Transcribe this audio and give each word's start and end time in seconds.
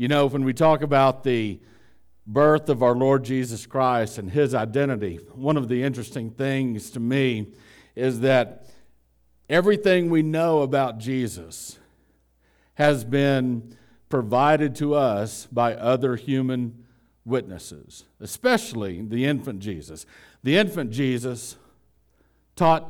You 0.00 0.06
know, 0.06 0.26
when 0.26 0.44
we 0.44 0.54
talk 0.54 0.82
about 0.82 1.24
the 1.24 1.58
birth 2.24 2.68
of 2.68 2.84
our 2.84 2.94
Lord 2.94 3.24
Jesus 3.24 3.66
Christ 3.66 4.16
and 4.16 4.30
his 4.30 4.54
identity, 4.54 5.16
one 5.34 5.56
of 5.56 5.66
the 5.66 5.82
interesting 5.82 6.30
things 6.30 6.90
to 6.90 7.00
me 7.00 7.48
is 7.96 8.20
that 8.20 8.64
everything 9.50 10.08
we 10.08 10.22
know 10.22 10.62
about 10.62 10.98
Jesus 10.98 11.80
has 12.74 13.04
been 13.04 13.76
provided 14.08 14.76
to 14.76 14.94
us 14.94 15.48
by 15.50 15.74
other 15.74 16.14
human 16.14 16.84
witnesses, 17.24 18.04
especially 18.20 19.02
the 19.02 19.24
infant 19.24 19.58
Jesus. 19.58 20.06
The 20.44 20.58
infant 20.58 20.92
Jesus 20.92 21.56
taught 22.54 22.88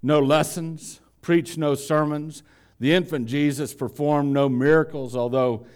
no 0.00 0.20
lessons, 0.20 1.00
preached 1.22 1.58
no 1.58 1.74
sermons. 1.74 2.44
The 2.78 2.94
infant 2.94 3.26
Jesus 3.26 3.74
performed 3.74 4.32
no 4.32 4.48
miracles, 4.48 5.16
although 5.16 5.66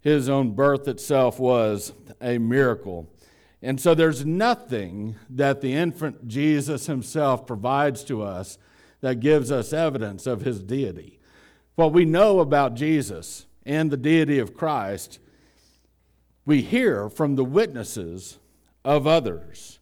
his 0.00 0.28
own 0.28 0.52
birth 0.52 0.88
itself 0.88 1.38
was 1.38 1.92
a 2.20 2.38
miracle. 2.38 3.08
And 3.62 3.80
so 3.80 3.94
there's 3.94 4.24
nothing 4.24 5.16
that 5.28 5.60
the 5.60 5.74
infant 5.74 6.26
Jesus 6.26 6.86
himself 6.86 7.46
provides 7.46 8.02
to 8.04 8.22
us 8.22 8.58
that 9.00 9.20
gives 9.20 9.50
us 9.50 9.72
evidence 9.72 10.26
of 10.26 10.42
his 10.42 10.62
deity. 10.62 11.18
What 11.74 11.92
we 11.92 12.04
know 12.04 12.40
about 12.40 12.74
Jesus 12.74 13.46
and 13.66 13.90
the 13.90 13.96
deity 13.96 14.38
of 14.38 14.54
Christ, 14.54 15.18
we 16.46 16.62
hear 16.62 17.08
from 17.08 17.36
the 17.36 17.44
witnesses 17.44 18.38
of 18.84 19.06
others. 19.06 19.78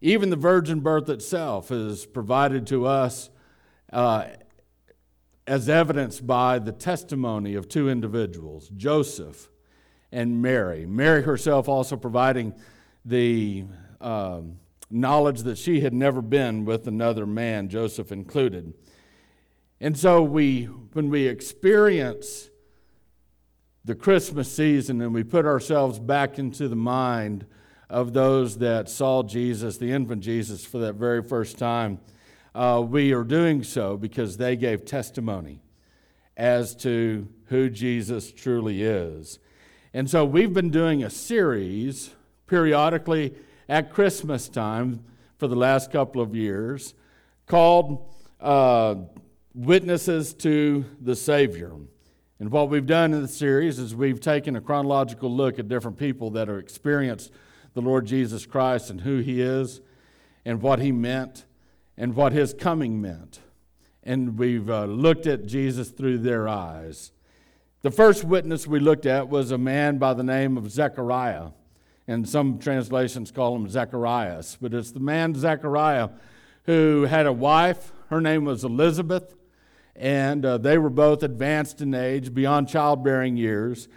Even 0.00 0.30
the 0.30 0.36
virgin 0.36 0.80
birth 0.80 1.08
itself 1.08 1.70
is 1.70 2.06
provided 2.06 2.66
to 2.68 2.86
us 2.86 3.30
uh, 3.92 4.26
as 5.48 5.68
evidenced 5.68 6.26
by 6.26 6.58
the 6.58 6.72
testimony 6.72 7.54
of 7.54 7.68
two 7.68 7.88
individuals, 7.88 8.70
Joseph 8.76 9.48
and 10.12 10.42
Mary. 10.42 10.84
Mary 10.84 11.22
herself 11.22 11.68
also 11.68 11.96
providing 11.96 12.54
the 13.04 13.64
um, 14.00 14.58
knowledge 14.90 15.40
that 15.44 15.56
she 15.56 15.80
had 15.80 15.94
never 15.94 16.20
been 16.20 16.66
with 16.66 16.86
another 16.86 17.26
man, 17.26 17.70
Joseph 17.70 18.12
included. 18.12 18.74
And 19.80 19.96
so 19.96 20.22
we, 20.22 20.64
when 20.64 21.08
we 21.08 21.26
experience 21.26 22.50
the 23.86 23.94
Christmas 23.94 24.52
season 24.52 25.00
and 25.00 25.14
we 25.14 25.24
put 25.24 25.46
ourselves 25.46 25.98
back 25.98 26.38
into 26.38 26.68
the 26.68 26.76
mind 26.76 27.46
of 27.88 28.12
those 28.12 28.58
that 28.58 28.90
saw 28.90 29.22
Jesus, 29.22 29.78
the 29.78 29.92
infant 29.92 30.22
Jesus, 30.22 30.66
for 30.66 30.76
that 30.78 30.96
very 30.96 31.22
first 31.22 31.56
time, 31.56 32.00
uh, 32.58 32.80
we 32.80 33.12
are 33.12 33.22
doing 33.22 33.62
so 33.62 33.96
because 33.96 34.36
they 34.36 34.56
gave 34.56 34.84
testimony 34.84 35.62
as 36.36 36.74
to 36.74 37.28
who 37.46 37.70
Jesus 37.70 38.32
truly 38.32 38.82
is. 38.82 39.38
And 39.94 40.10
so 40.10 40.24
we've 40.24 40.52
been 40.52 40.70
doing 40.70 41.04
a 41.04 41.08
series 41.08 42.10
periodically 42.48 43.36
at 43.68 43.92
Christmas 43.92 44.48
time 44.48 45.04
for 45.36 45.46
the 45.46 45.54
last 45.54 45.92
couple 45.92 46.20
of 46.20 46.34
years 46.34 46.94
called 47.46 48.12
uh, 48.40 48.96
Witnesses 49.54 50.34
to 50.34 50.84
the 51.00 51.14
Savior. 51.14 51.70
And 52.40 52.50
what 52.50 52.70
we've 52.70 52.86
done 52.86 53.14
in 53.14 53.22
the 53.22 53.28
series 53.28 53.78
is 53.78 53.94
we've 53.94 54.20
taken 54.20 54.56
a 54.56 54.60
chronological 54.60 55.32
look 55.32 55.60
at 55.60 55.68
different 55.68 55.96
people 55.96 56.30
that 56.30 56.48
have 56.48 56.58
experienced 56.58 57.30
the 57.74 57.82
Lord 57.82 58.04
Jesus 58.04 58.46
Christ 58.46 58.90
and 58.90 59.02
who 59.02 59.18
He 59.18 59.40
is 59.40 59.80
and 60.44 60.60
what 60.60 60.80
He 60.80 60.90
meant 60.90 61.44
and 61.98 62.16
what 62.16 62.32
His 62.32 62.54
coming 62.54 63.02
meant. 63.02 63.40
And 64.02 64.38
we've 64.38 64.70
uh, 64.70 64.86
looked 64.86 65.26
at 65.26 65.44
Jesus 65.44 65.90
through 65.90 66.18
their 66.18 66.48
eyes. 66.48 67.12
The 67.82 67.90
first 67.90 68.24
witness 68.24 68.66
we 68.66 68.80
looked 68.80 69.04
at 69.04 69.28
was 69.28 69.50
a 69.50 69.58
man 69.58 69.98
by 69.98 70.14
the 70.14 70.22
name 70.22 70.56
of 70.56 70.70
Zechariah 70.70 71.48
and 72.08 72.26
some 72.26 72.58
translations 72.58 73.30
call 73.30 73.54
him 73.54 73.68
Zacharias. 73.68 74.56
But 74.60 74.72
it's 74.72 74.90
the 74.90 74.98
man 74.98 75.34
Zechariah 75.34 76.08
who 76.64 77.02
had 77.02 77.26
a 77.26 77.32
wife. 77.32 77.92
Her 78.08 78.20
name 78.20 78.46
was 78.46 78.64
Elizabeth, 78.64 79.36
and 79.94 80.44
uh, 80.44 80.56
they 80.56 80.78
were 80.78 80.90
both 80.90 81.22
advanced 81.22 81.82
in 81.82 81.94
age, 81.94 82.32
beyond 82.32 82.68
childbearing 82.68 83.36
years. 83.36 83.88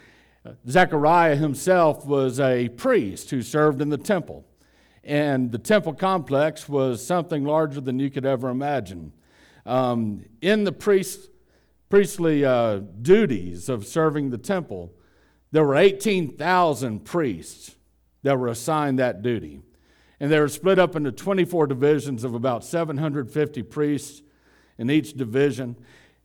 Zechariah 0.68 1.36
himself 1.36 2.04
was 2.04 2.38
a 2.38 2.68
priest 2.68 3.30
who 3.30 3.40
served 3.40 3.80
in 3.80 3.88
the 3.88 3.96
temple. 3.96 4.44
And 5.04 5.50
the 5.50 5.58
temple 5.58 5.94
complex 5.94 6.68
was 6.68 7.04
something 7.04 7.44
larger 7.44 7.80
than 7.80 7.98
you 7.98 8.10
could 8.10 8.24
ever 8.24 8.48
imagine. 8.48 9.12
Um, 9.66 10.24
in 10.40 10.64
the 10.64 10.72
priest, 10.72 11.30
priestly 11.88 12.44
uh, 12.44 12.78
duties 13.00 13.68
of 13.68 13.86
serving 13.86 14.30
the 14.30 14.38
temple, 14.38 14.92
there 15.50 15.64
were 15.64 15.76
18,000 15.76 17.04
priests 17.04 17.76
that 18.22 18.38
were 18.38 18.48
assigned 18.48 18.98
that 18.98 19.22
duty. 19.22 19.60
And 20.20 20.30
they 20.30 20.38
were 20.38 20.48
split 20.48 20.78
up 20.78 20.94
into 20.94 21.10
24 21.10 21.66
divisions 21.66 22.22
of 22.22 22.34
about 22.34 22.64
750 22.64 23.62
priests 23.64 24.22
in 24.78 24.88
each 24.88 25.14
division. 25.14 25.76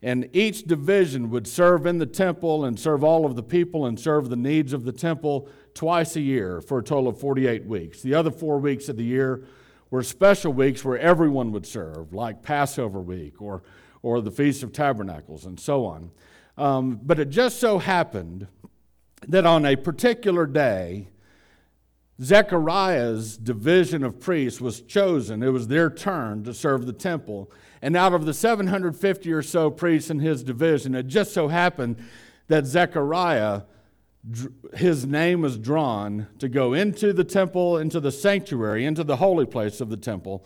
And 0.03 0.29
each 0.33 0.63
division 0.63 1.31
would 1.31 1.47
serve 1.47 1.87
in 1.87 1.97
the 1.97 2.05
temple 2.05 2.63
and 2.63 2.79
serve 2.79 3.03
all 3.03 3.25
of 3.25 3.35
the 3.35 3.43
people 3.43 3.87
and 3.87 3.99
serve 3.99 4.29
the 4.29 4.35
needs 4.35 4.71
of 4.71 4.83
the 4.83 4.91
temple 4.91 5.49
twice 5.77 6.15
a 6.15 6.21
year 6.21 6.59
for 6.59 6.79
a 6.79 6.83
total 6.83 7.07
of 7.07 7.19
48 7.19 7.65
weeks. 7.65 8.01
The 8.01 8.15
other 8.15 8.31
four 8.31 8.57
weeks 8.57 8.89
of 8.89 8.97
the 8.97 9.03
year 9.03 9.43
were 9.91 10.01
special 10.01 10.51
weeks 10.51 10.83
where 10.83 10.97
everyone 10.97 11.51
would 11.51 11.67
serve, 11.67 12.13
like 12.13 12.41
Passover 12.41 12.99
week 12.99 13.41
or, 13.41 13.61
or 14.01 14.19
the 14.19 14.31
Feast 14.31 14.63
of 14.63 14.73
Tabernacles 14.73 15.45
and 15.45 15.59
so 15.59 15.85
on. 15.85 16.11
Um, 16.57 16.99
but 17.03 17.19
it 17.19 17.29
just 17.29 17.59
so 17.59 17.77
happened 17.77 18.47
that 19.27 19.45
on 19.45 19.65
a 19.65 19.75
particular 19.75 20.47
day, 20.47 21.09
Zechariah's 22.19 23.37
division 23.37 24.03
of 24.03 24.19
priests 24.19 24.59
was 24.59 24.81
chosen. 24.81 25.43
It 25.43 25.49
was 25.49 25.67
their 25.67 25.91
turn 25.91 26.43
to 26.45 26.53
serve 26.55 26.87
the 26.87 26.93
temple. 26.93 27.51
And 27.83 27.95
out 27.95 28.13
of 28.13 28.25
the 28.25 28.33
750 28.33 29.31
or 29.31 29.43
so 29.43 29.69
priests 29.69 30.09
in 30.09 30.19
his 30.19 30.43
division, 30.43 30.95
it 30.95 31.05
just 31.05 31.33
so 31.33 31.47
happened 31.47 32.03
that 32.47 32.65
Zechariah, 32.65 33.61
his 34.75 35.05
name 35.05 35.41
was 35.41 35.57
drawn 35.57 36.27
to 36.39 36.49
go 36.49 36.73
into 36.73 37.13
the 37.13 37.23
temple, 37.23 37.77
into 37.77 37.99
the 37.99 38.11
sanctuary, 38.11 38.85
into 38.85 39.03
the 39.03 39.17
holy 39.17 39.45
place 39.45 39.79
of 39.79 39.89
the 39.89 39.97
temple, 39.97 40.45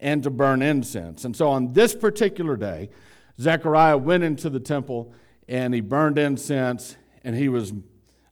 and 0.00 0.22
to 0.22 0.30
burn 0.30 0.62
incense. 0.62 1.24
And 1.24 1.36
so 1.36 1.48
on 1.48 1.72
this 1.72 1.94
particular 1.94 2.56
day, 2.56 2.90
Zechariah 3.38 3.98
went 3.98 4.24
into 4.24 4.50
the 4.50 4.60
temple 4.60 5.12
and 5.48 5.74
he 5.74 5.80
burned 5.80 6.18
incense 6.18 6.96
and 7.22 7.36
he 7.36 7.48
was 7.48 7.72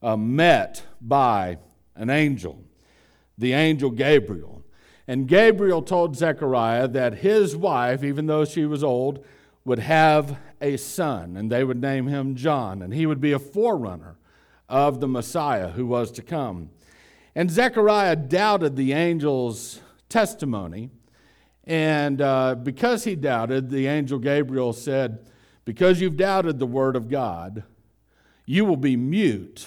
uh, 0.03 0.16
met 0.16 0.82
by 1.00 1.58
an 1.94 2.10
angel 2.10 2.64
the 3.38 3.53
angel 3.53 3.91
Gabriel. 3.91 4.64
And 5.06 5.26
Gabriel 5.26 5.81
told 5.81 6.16
Zechariah 6.16 6.88
that 6.88 7.19
his 7.19 7.56
wife, 7.56 8.03
even 8.03 8.26
though 8.26 8.44
she 8.44 8.66
was 8.66 8.84
old, 8.84 9.25
would 9.64 9.78
have 9.78 10.38
a 10.60 10.76
son, 10.76 11.37
and 11.37 11.50
they 11.50 11.62
would 11.62 11.81
name 11.81 12.08
him 12.08 12.34
John, 12.34 12.82
and 12.82 12.92
he 12.92 13.06
would 13.06 13.20
be 13.20 13.32
a 13.32 13.38
forerunner 13.38 14.18
of 14.69 15.01
the 15.01 15.09
Messiah 15.09 15.71
who 15.71 15.87
was 15.87 16.11
to 16.12 16.23
come. 16.23 16.71
And 17.34 17.51
Zechariah 17.51 18.17
doubted 18.17 18.77
the 18.77 18.93
angel's 18.93 19.81
testimony, 20.09 20.91
and 21.65 22.21
uh, 22.21 22.55
because 22.55 23.05
he 23.05 23.15
doubted, 23.15 23.71
the 23.71 23.87
angel 23.87 24.19
Gabriel 24.19 24.73
said, 24.73 25.27
Because 25.65 26.01
you've 26.01 26.17
doubted 26.17 26.59
the 26.59 26.67
word 26.67 26.97
of 26.97 27.09
God, 27.09 27.62
you 28.47 28.65
will 28.65 28.77
be 28.77 28.97
mute 28.97 29.67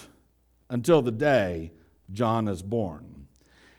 until 0.69 1.01
the 1.01 1.11
day 1.11 1.71
John 2.11 2.47
is 2.47 2.63
born. 2.63 3.27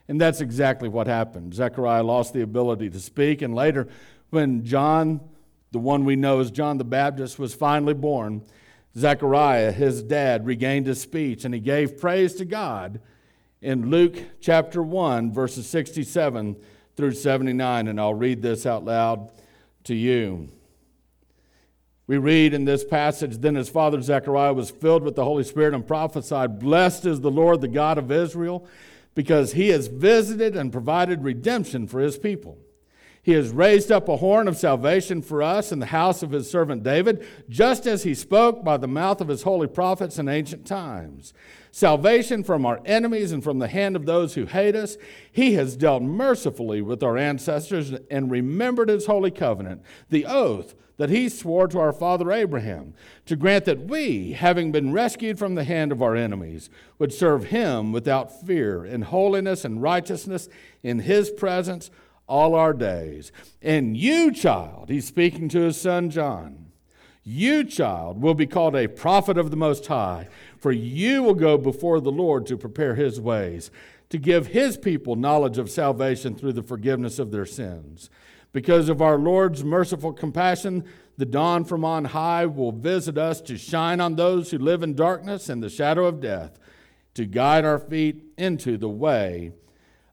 And 0.08 0.20
that's 0.20 0.40
exactly 0.40 0.88
what 0.88 1.06
happened. 1.06 1.54
Zechariah 1.54 2.02
lost 2.02 2.32
the 2.32 2.42
ability 2.42 2.90
to 2.90 3.00
speak, 3.00 3.42
and 3.42 3.54
later, 3.54 3.88
when 4.30 4.64
John, 4.64 5.20
the 5.72 5.78
one 5.78 6.04
we 6.04 6.16
know 6.16 6.40
as 6.40 6.50
John 6.50 6.78
the 6.78 6.84
Baptist, 6.84 7.38
was 7.38 7.54
finally 7.54 7.94
born, 7.94 8.42
Zechariah, 8.96 9.72
his 9.72 10.02
dad, 10.02 10.46
regained 10.46 10.86
his 10.86 11.00
speech 11.00 11.44
and 11.44 11.54
he 11.54 11.60
gave 11.60 11.98
praise 11.98 12.34
to 12.34 12.44
God 12.44 13.00
in 13.60 13.90
Luke 13.90 14.16
chapter 14.40 14.82
1, 14.82 15.32
verses 15.32 15.66
67 15.66 16.56
through 16.96 17.12
79. 17.12 17.88
And 17.88 18.00
I'll 18.00 18.14
read 18.14 18.42
this 18.42 18.66
out 18.66 18.84
loud 18.84 19.30
to 19.84 19.94
you. 19.94 20.48
We 22.06 22.18
read 22.18 22.52
in 22.52 22.64
this 22.64 22.84
passage 22.84 23.38
Then 23.38 23.54
his 23.54 23.68
father 23.68 24.00
Zechariah 24.02 24.52
was 24.52 24.70
filled 24.70 25.02
with 25.02 25.14
the 25.14 25.24
Holy 25.24 25.44
Spirit 25.44 25.74
and 25.74 25.86
prophesied, 25.86 26.58
Blessed 26.58 27.06
is 27.06 27.20
the 27.20 27.30
Lord, 27.30 27.60
the 27.60 27.68
God 27.68 27.96
of 27.96 28.12
Israel 28.12 28.66
because 29.14 29.52
he 29.52 29.68
has 29.68 29.88
visited 29.88 30.56
and 30.56 30.72
provided 30.72 31.22
redemption 31.22 31.86
for 31.86 32.00
his 32.00 32.18
people. 32.18 32.58
He 33.24 33.32
has 33.32 33.50
raised 33.50 33.92
up 33.92 34.08
a 34.08 34.16
horn 34.16 34.48
of 34.48 34.56
salvation 34.56 35.22
for 35.22 35.44
us 35.44 35.70
in 35.70 35.78
the 35.78 35.86
house 35.86 36.24
of 36.24 36.32
his 36.32 36.50
servant 36.50 36.82
David, 36.82 37.24
just 37.48 37.86
as 37.86 38.02
he 38.02 38.14
spoke 38.14 38.64
by 38.64 38.76
the 38.76 38.88
mouth 38.88 39.20
of 39.20 39.28
his 39.28 39.44
holy 39.44 39.68
prophets 39.68 40.18
in 40.18 40.28
ancient 40.28 40.66
times. 40.66 41.32
Salvation 41.70 42.42
from 42.42 42.66
our 42.66 42.80
enemies 42.84 43.30
and 43.30 43.44
from 43.44 43.60
the 43.60 43.68
hand 43.68 43.94
of 43.94 44.06
those 44.06 44.34
who 44.34 44.46
hate 44.46 44.74
us. 44.74 44.96
He 45.30 45.54
has 45.54 45.76
dealt 45.76 46.02
mercifully 46.02 46.82
with 46.82 47.04
our 47.04 47.16
ancestors 47.16 47.92
and 48.10 48.28
remembered 48.28 48.88
his 48.88 49.06
holy 49.06 49.30
covenant, 49.30 49.82
the 50.10 50.26
oath 50.26 50.74
that 50.96 51.08
he 51.08 51.28
swore 51.28 51.68
to 51.68 51.78
our 51.78 51.92
father 51.92 52.32
Abraham, 52.32 52.92
to 53.26 53.36
grant 53.36 53.64
that 53.66 53.86
we, 53.86 54.32
having 54.32 54.72
been 54.72 54.92
rescued 54.92 55.38
from 55.38 55.54
the 55.54 55.64
hand 55.64 55.92
of 55.92 56.02
our 56.02 56.16
enemies, 56.16 56.70
would 56.98 57.12
serve 57.12 57.44
him 57.44 57.92
without 57.92 58.44
fear 58.44 58.84
in 58.84 59.02
holiness 59.02 59.64
and 59.64 59.80
righteousness 59.80 60.48
in 60.82 60.98
his 61.00 61.30
presence 61.30 61.90
all 62.26 62.54
our 62.54 62.72
days. 62.72 63.32
And 63.60 63.96
you, 63.96 64.32
child, 64.32 64.88
he's 64.88 65.06
speaking 65.06 65.48
to 65.50 65.60
his 65.60 65.80
son 65.80 66.10
John, 66.10 66.72
you, 67.24 67.62
child, 67.62 68.20
will 68.20 68.34
be 68.34 68.46
called 68.46 68.74
a 68.74 68.88
prophet 68.88 69.38
of 69.38 69.50
the 69.50 69.56
Most 69.56 69.86
High, 69.86 70.28
for 70.58 70.72
you 70.72 71.22
will 71.22 71.34
go 71.34 71.56
before 71.56 72.00
the 72.00 72.10
Lord 72.10 72.46
to 72.46 72.56
prepare 72.56 72.96
his 72.96 73.20
ways, 73.20 73.70
to 74.10 74.18
give 74.18 74.48
his 74.48 74.76
people 74.76 75.14
knowledge 75.14 75.56
of 75.56 75.70
salvation 75.70 76.34
through 76.34 76.54
the 76.54 76.64
forgiveness 76.64 77.20
of 77.20 77.30
their 77.30 77.46
sins. 77.46 78.10
Because 78.52 78.88
of 78.88 79.00
our 79.00 79.18
Lord's 79.18 79.62
merciful 79.62 80.12
compassion, 80.12 80.84
the 81.16 81.24
dawn 81.24 81.64
from 81.64 81.84
on 81.84 82.06
high 82.06 82.46
will 82.46 82.72
visit 82.72 83.16
us 83.16 83.40
to 83.42 83.56
shine 83.56 84.00
on 84.00 84.16
those 84.16 84.50
who 84.50 84.58
live 84.58 84.82
in 84.82 84.94
darkness 84.94 85.48
and 85.48 85.62
the 85.62 85.70
shadow 85.70 86.06
of 86.06 86.20
death, 86.20 86.58
to 87.14 87.24
guide 87.24 87.64
our 87.64 87.78
feet 87.78 88.24
into 88.36 88.76
the 88.76 88.88
way 88.88 89.52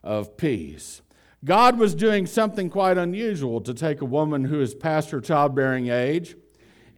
of 0.03 0.37
peace. 0.37 1.01
God 1.45 1.77
was 1.77 1.95
doing 1.95 2.25
something 2.25 2.69
quite 2.69 2.97
unusual 2.97 3.61
to 3.61 3.73
take 3.73 4.01
a 4.01 4.05
woman 4.05 4.45
who 4.45 4.59
is 4.59 4.75
past 4.75 5.11
her 5.11 5.21
childbearing 5.21 5.87
age 5.87 6.35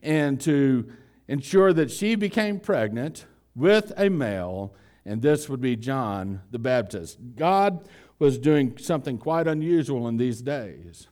and 0.01 0.41
to 0.41 0.91
ensure 1.27 1.73
that 1.73 1.91
she 1.91 2.15
became 2.15 2.59
pregnant 2.59 3.25
with 3.55 3.93
a 3.97 4.09
male, 4.09 4.73
and 5.05 5.21
this 5.21 5.47
would 5.47 5.61
be 5.61 5.75
John 5.75 6.41
the 6.49 6.57
Baptist. 6.57 7.19
God 7.35 7.87
was 8.17 8.39
doing 8.39 8.77
something 8.77 9.17
quite 9.17 9.47
unusual 9.47 10.07
in 10.07 10.17
these 10.17 10.41
days. 10.41 11.07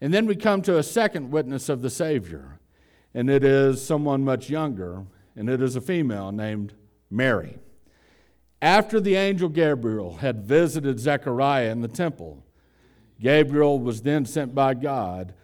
And 0.00 0.12
then 0.12 0.26
we 0.26 0.36
come 0.36 0.62
to 0.62 0.78
a 0.78 0.82
second 0.82 1.30
witness 1.30 1.68
of 1.68 1.82
the 1.82 1.90
Savior, 1.90 2.58
and 3.14 3.28
it 3.28 3.44
is 3.44 3.84
someone 3.84 4.24
much 4.24 4.48
younger, 4.48 5.04
and 5.34 5.50
it 5.50 5.60
is 5.60 5.76
a 5.76 5.80
female 5.80 6.32
named 6.32 6.74
Mary. 7.10 7.58
After 8.62 8.98
the 8.98 9.16
angel 9.16 9.50
Gabriel 9.50 10.16
had 10.16 10.44
visited 10.44 10.98
Zechariah 10.98 11.70
in 11.70 11.82
the 11.82 11.88
temple, 11.88 12.42
Gabriel 13.20 13.78
was 13.78 14.02
then 14.02 14.24
sent 14.24 14.54
by 14.54 14.74
God 14.74 15.34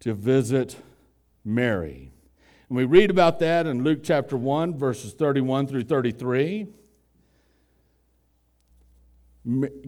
to 0.00 0.12
visit 0.12 0.76
Mary. 1.44 2.12
And 2.68 2.76
we 2.76 2.84
read 2.84 3.10
about 3.10 3.38
that 3.38 3.66
in 3.66 3.84
Luke 3.84 4.00
chapter 4.02 4.36
1, 4.36 4.76
verses 4.76 5.12
31 5.12 5.68
through 5.68 5.84
33. 5.84 6.66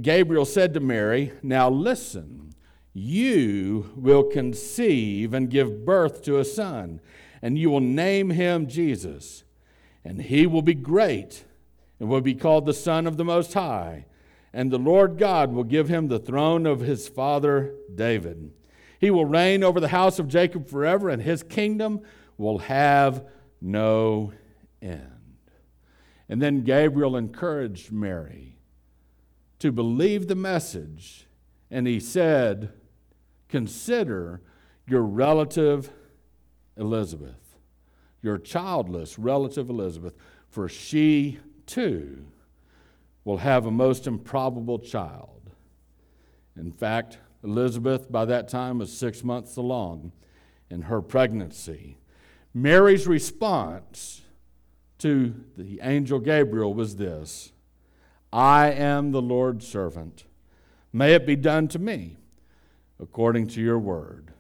Gabriel 0.01 0.45
said 0.45 0.73
to 0.75 0.81
Mary, 0.81 1.33
Now 1.43 1.69
listen, 1.69 2.55
you 2.93 3.91
will 3.97 4.23
conceive 4.23 5.35
and 5.35 5.51
give 5.51 5.85
birth 5.85 6.23
to 6.23 6.39
a 6.39 6.45
son, 6.45 7.01
and 7.43 7.59
you 7.59 7.69
will 7.71 7.81
name 7.81 8.31
him 8.31 8.69
Jesus. 8.69 9.45
And 10.05 10.23
he 10.23 10.47
will 10.47 10.63
be 10.63 10.75
great 10.75 11.45
and 11.99 12.09
will 12.09 12.21
be 12.21 12.35
called 12.35 12.67
the 12.67 12.73
Son 12.73 13.07
of 13.07 13.17
the 13.17 13.25
Most 13.25 13.53
High 13.53 14.07
and 14.53 14.71
the 14.71 14.79
Lord 14.79 15.19
God 15.19 15.53
will 15.53 15.65
give 15.65 15.89
him 15.89 16.09
the 16.09 16.19
throne 16.19 16.67
of 16.67 16.81
his 16.81 17.09
father 17.09 17.75
David. 17.95 18.53
He 18.99 19.11
will 19.11 19.27
reign 19.27 19.63
over 19.63 19.81
the 19.81 19.89
house 19.89 20.19
of 20.19 20.29
Jacob 20.29 20.69
forever, 20.69 21.09
and 21.09 21.23
his 21.23 21.43
kingdom 21.43 22.01
will 22.37 22.59
have 22.59 23.25
no 23.61 24.33
end. 24.81 25.13
And 26.29 26.43
then 26.43 26.65
Gabriel 26.65 27.17
encouraged 27.17 27.93
Mary 27.93 28.57
to 29.59 29.73
believe 29.73 30.29
the 30.29 30.35
message, 30.35 31.27
and 31.71 31.87
he 31.87 32.01
said, 32.01 32.73
Consider 33.49 34.43
your 34.87 35.03
relative 35.03 35.91
Elizabeth, 36.77 37.57
your 38.23 38.39
childless 38.39 39.19
relative 39.19 39.69
Elizabeth, 39.69 40.15
for 40.49 40.69
she 40.69 41.39
too 41.67 42.27
will 43.25 43.39
have 43.39 43.67
a 43.67 43.71
most 43.71 44.07
improbable 44.07 44.79
child. 44.79 45.51
In 46.57 46.73
fact, 46.73 47.19
Elizabeth, 47.45 48.11
by 48.11 48.25
that 48.25 48.49
time, 48.49 48.79
was 48.79 48.97
six 48.97 49.23
months 49.23 49.57
along 49.57 50.13
in 50.71 50.83
her 50.83 51.01
pregnancy. 51.01 51.99
Mary's 52.53 53.07
response 53.07 54.23
to 54.99 55.35
the 55.57 55.81
angel 55.83 56.19
Gabriel 56.19 56.75
was 56.75 56.97
this 56.97 57.53
I 58.33 58.71
am 58.71 59.13
the 59.13 59.23
Lord's 59.23 59.67
servant. 59.67 60.25
May 60.93 61.15
it 61.15 61.27
be 61.27 61.37
done 61.37 61.69
to 61.69 61.79
me 61.79 62.17
according 63.01 63.47
to 63.49 63.61
your 63.61 63.79
word. 63.79 64.33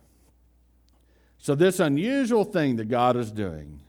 So, 1.39 1.55
this 1.55 1.79
unusual 1.79 2.45
thing 2.45 2.77
that 2.77 2.89
God 2.89 3.17
is 3.17 3.31
doing, 3.31 3.81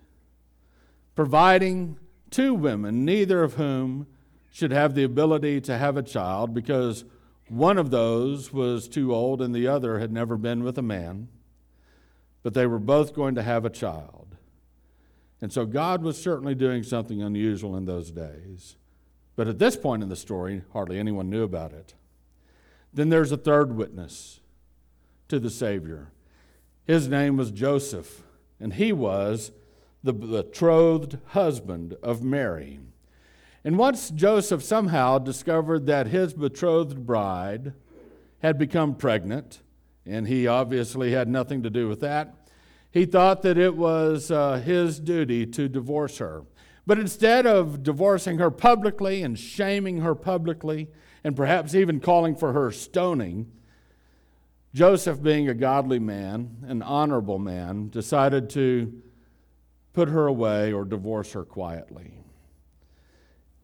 providing 1.15 1.97
two 2.29 2.53
women, 2.53 3.03
neither 3.03 3.43
of 3.43 3.55
whom 3.55 4.05
should 4.51 4.71
have 4.71 4.95
the 4.95 5.03
ability 5.03 5.61
to 5.61 5.77
have 5.77 5.97
a 5.97 6.03
child 6.03 6.53
because 6.53 7.05
one 7.47 7.77
of 7.77 7.91
those 7.91 8.53
was 8.53 8.87
too 8.87 9.13
old 9.13 9.41
and 9.41 9.53
the 9.53 9.67
other 9.67 9.99
had 9.99 10.11
never 10.11 10.37
been 10.37 10.63
with 10.63 10.77
a 10.77 10.83
man, 10.83 11.27
but 12.43 12.53
they 12.53 12.67
were 12.67 12.79
both 12.79 13.13
going 13.13 13.35
to 13.35 13.43
have 13.43 13.65
a 13.65 13.69
child. 13.69 14.35
And 15.41 15.51
so 15.53 15.65
God 15.65 16.03
was 16.03 16.21
certainly 16.21 16.55
doing 16.55 16.83
something 16.83 17.21
unusual 17.21 17.75
in 17.75 17.85
those 17.85 18.11
days. 18.11 18.75
But 19.35 19.47
at 19.47 19.59
this 19.59 19.77
point 19.77 20.03
in 20.03 20.09
the 20.09 20.15
story, 20.15 20.63
hardly 20.73 20.99
anyone 20.99 21.29
knew 21.29 21.43
about 21.43 21.71
it. 21.71 21.93
Then 22.93 23.09
there's 23.09 23.31
a 23.31 23.37
third 23.37 23.75
witness 23.75 24.41
to 25.29 25.39
the 25.39 25.49
Savior. 25.49 26.11
His 26.85 27.07
name 27.07 27.37
was 27.37 27.51
Joseph, 27.51 28.23
and 28.59 28.73
he 28.73 28.91
was 28.91 29.51
the 30.03 30.13
betrothed 30.13 31.19
husband 31.27 31.95
of 32.01 32.23
Mary. 32.23 32.79
And 33.63 33.77
once 33.77 34.09
Joseph 34.09 34.63
somehow 34.63 35.17
discovered 35.17 35.85
that 35.85 36.07
his 36.07 36.33
betrothed 36.33 37.05
bride 37.05 37.73
had 38.39 38.57
become 38.57 38.95
pregnant, 38.95 39.61
and 40.05 40.27
he 40.27 40.47
obviously 40.47 41.11
had 41.11 41.27
nothing 41.27 41.63
to 41.63 41.69
do 41.69 41.87
with 41.87 41.99
that, 41.99 42.33
he 42.91 43.05
thought 43.05 43.41
that 43.43 43.57
it 43.57 43.75
was 43.75 44.31
uh, 44.31 44.57
his 44.57 44.99
duty 44.99 45.45
to 45.45 45.67
divorce 45.67 46.17
her. 46.17 46.43
But 46.87 46.99
instead 46.99 47.45
of 47.45 47.83
divorcing 47.83 48.39
her 48.39 48.49
publicly 48.49 49.21
and 49.21 49.37
shaming 49.37 49.99
her 49.99 50.15
publicly, 50.15 50.87
and 51.23 51.35
perhaps 51.35 51.75
even 51.75 51.99
calling 51.99 52.35
for 52.35 52.53
her 52.53 52.71
stoning, 52.71 53.51
Joseph, 54.73 55.21
being 55.21 55.49
a 55.49 55.53
godly 55.53 55.99
man, 55.99 56.63
an 56.67 56.81
honorable 56.81 57.39
man, 57.39 57.89
decided 57.89 58.49
to 58.51 59.01
put 59.93 60.09
her 60.09 60.27
away 60.27 60.71
or 60.71 60.85
divorce 60.85 61.33
her 61.33 61.43
quietly. 61.43 62.18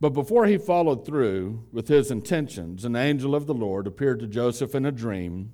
But 0.06 0.14
before 0.14 0.46
he 0.46 0.60
followed 0.60 1.04
through 1.04 1.64
with 1.72 1.88
his 1.88 2.12
intentions, 2.12 2.86
an 2.86 2.96
angel 2.96 3.34
of 3.34 3.48
the 3.48 3.56
Lord 3.56 3.88
appeared 3.88 4.20
to 4.20 4.28
Joseph 4.28 4.76
in 4.76 4.86
a 4.86 4.92
dream 4.92 5.52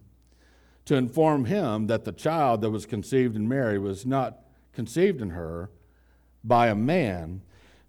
to 0.84 0.96
inform 0.96 1.46
him 1.46 1.88
that 1.88 2.04
the 2.04 2.12
child 2.12 2.60
that 2.60 2.70
was 2.70 2.86
conceived 2.86 3.38
in 3.38 3.48
Mary 3.48 3.80
was 3.80 4.06
not 4.06 4.40
conceived 4.74 5.22
in 5.22 5.30
her 5.30 5.70
by 6.44 6.68
a 6.68 6.76
man, 6.76 7.44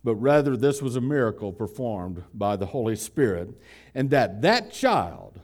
but 0.04 0.14
rather 0.14 0.56
this 0.56 0.80
was 0.80 0.94
a 0.94 1.00
miracle 1.00 1.52
performed 1.52 2.22
by 2.32 2.54
the 2.54 2.66
Holy 2.66 2.94
Spirit, 2.94 3.60
and 3.92 4.10
that 4.10 4.40
that 4.42 4.70
child 4.70 5.40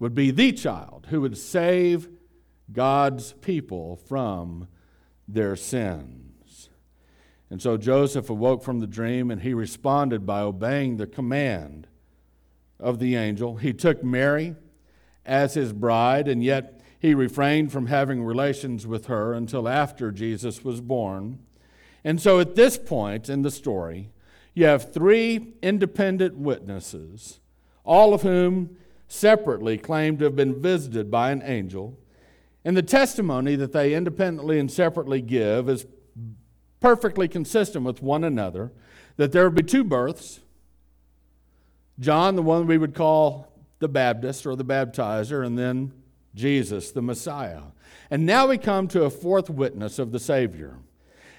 would 0.00 0.12
be 0.12 0.32
the 0.32 0.50
child 0.50 1.06
who 1.10 1.20
would 1.20 1.38
save 1.38 2.08
God's 2.72 3.32
people 3.34 3.94
from 3.94 4.66
their 5.28 5.54
sins. 5.54 6.27
And 7.50 7.62
so 7.62 7.76
Joseph 7.76 8.28
awoke 8.28 8.62
from 8.62 8.80
the 8.80 8.86
dream 8.86 9.30
and 9.30 9.42
he 9.42 9.54
responded 9.54 10.26
by 10.26 10.40
obeying 10.40 10.96
the 10.96 11.06
command 11.06 11.86
of 12.78 12.98
the 12.98 13.16
angel. 13.16 13.56
He 13.56 13.72
took 13.72 14.04
Mary 14.04 14.54
as 15.24 15.54
his 15.54 15.72
bride, 15.72 16.26
and 16.26 16.42
yet 16.42 16.80
he 16.98 17.14
refrained 17.14 17.70
from 17.70 17.86
having 17.86 18.24
relations 18.24 18.86
with 18.86 19.06
her 19.06 19.34
until 19.34 19.68
after 19.68 20.10
Jesus 20.10 20.64
was 20.64 20.80
born. 20.80 21.38
And 22.04 22.20
so 22.20 22.40
at 22.40 22.54
this 22.54 22.78
point 22.78 23.28
in 23.28 23.42
the 23.42 23.50
story, 23.50 24.10
you 24.54 24.64
have 24.66 24.92
three 24.92 25.54
independent 25.62 26.36
witnesses, 26.36 27.40
all 27.84 28.14
of 28.14 28.22
whom 28.22 28.76
separately 29.06 29.78
claim 29.78 30.16
to 30.18 30.24
have 30.24 30.36
been 30.36 30.60
visited 30.60 31.10
by 31.10 31.30
an 31.30 31.42
angel. 31.44 31.98
And 32.64 32.76
the 32.76 32.82
testimony 32.82 33.56
that 33.56 33.72
they 33.72 33.94
independently 33.94 34.58
and 34.58 34.70
separately 34.70 35.20
give 35.20 35.68
is 35.68 35.86
perfectly 36.80 37.28
consistent 37.28 37.84
with 37.84 38.02
one 38.02 38.24
another, 38.24 38.72
that 39.16 39.32
there 39.32 39.44
would 39.44 39.54
be 39.54 39.62
two 39.62 39.84
births 39.84 40.40
John, 42.00 42.36
the 42.36 42.42
one 42.42 42.66
we 42.66 42.78
would 42.78 42.94
call 42.94 43.52
the 43.80 43.88
Baptist 43.88 44.46
or 44.46 44.54
the 44.54 44.64
baptizer, 44.64 45.44
and 45.44 45.58
then 45.58 45.92
Jesus, 46.34 46.92
the 46.92 47.02
Messiah. 47.02 47.62
And 48.10 48.24
now 48.24 48.46
we 48.46 48.58
come 48.58 48.86
to 48.88 49.04
a 49.04 49.10
fourth 49.10 49.50
witness 49.50 49.98
of 49.98 50.12
the 50.12 50.20
Savior. 50.20 50.76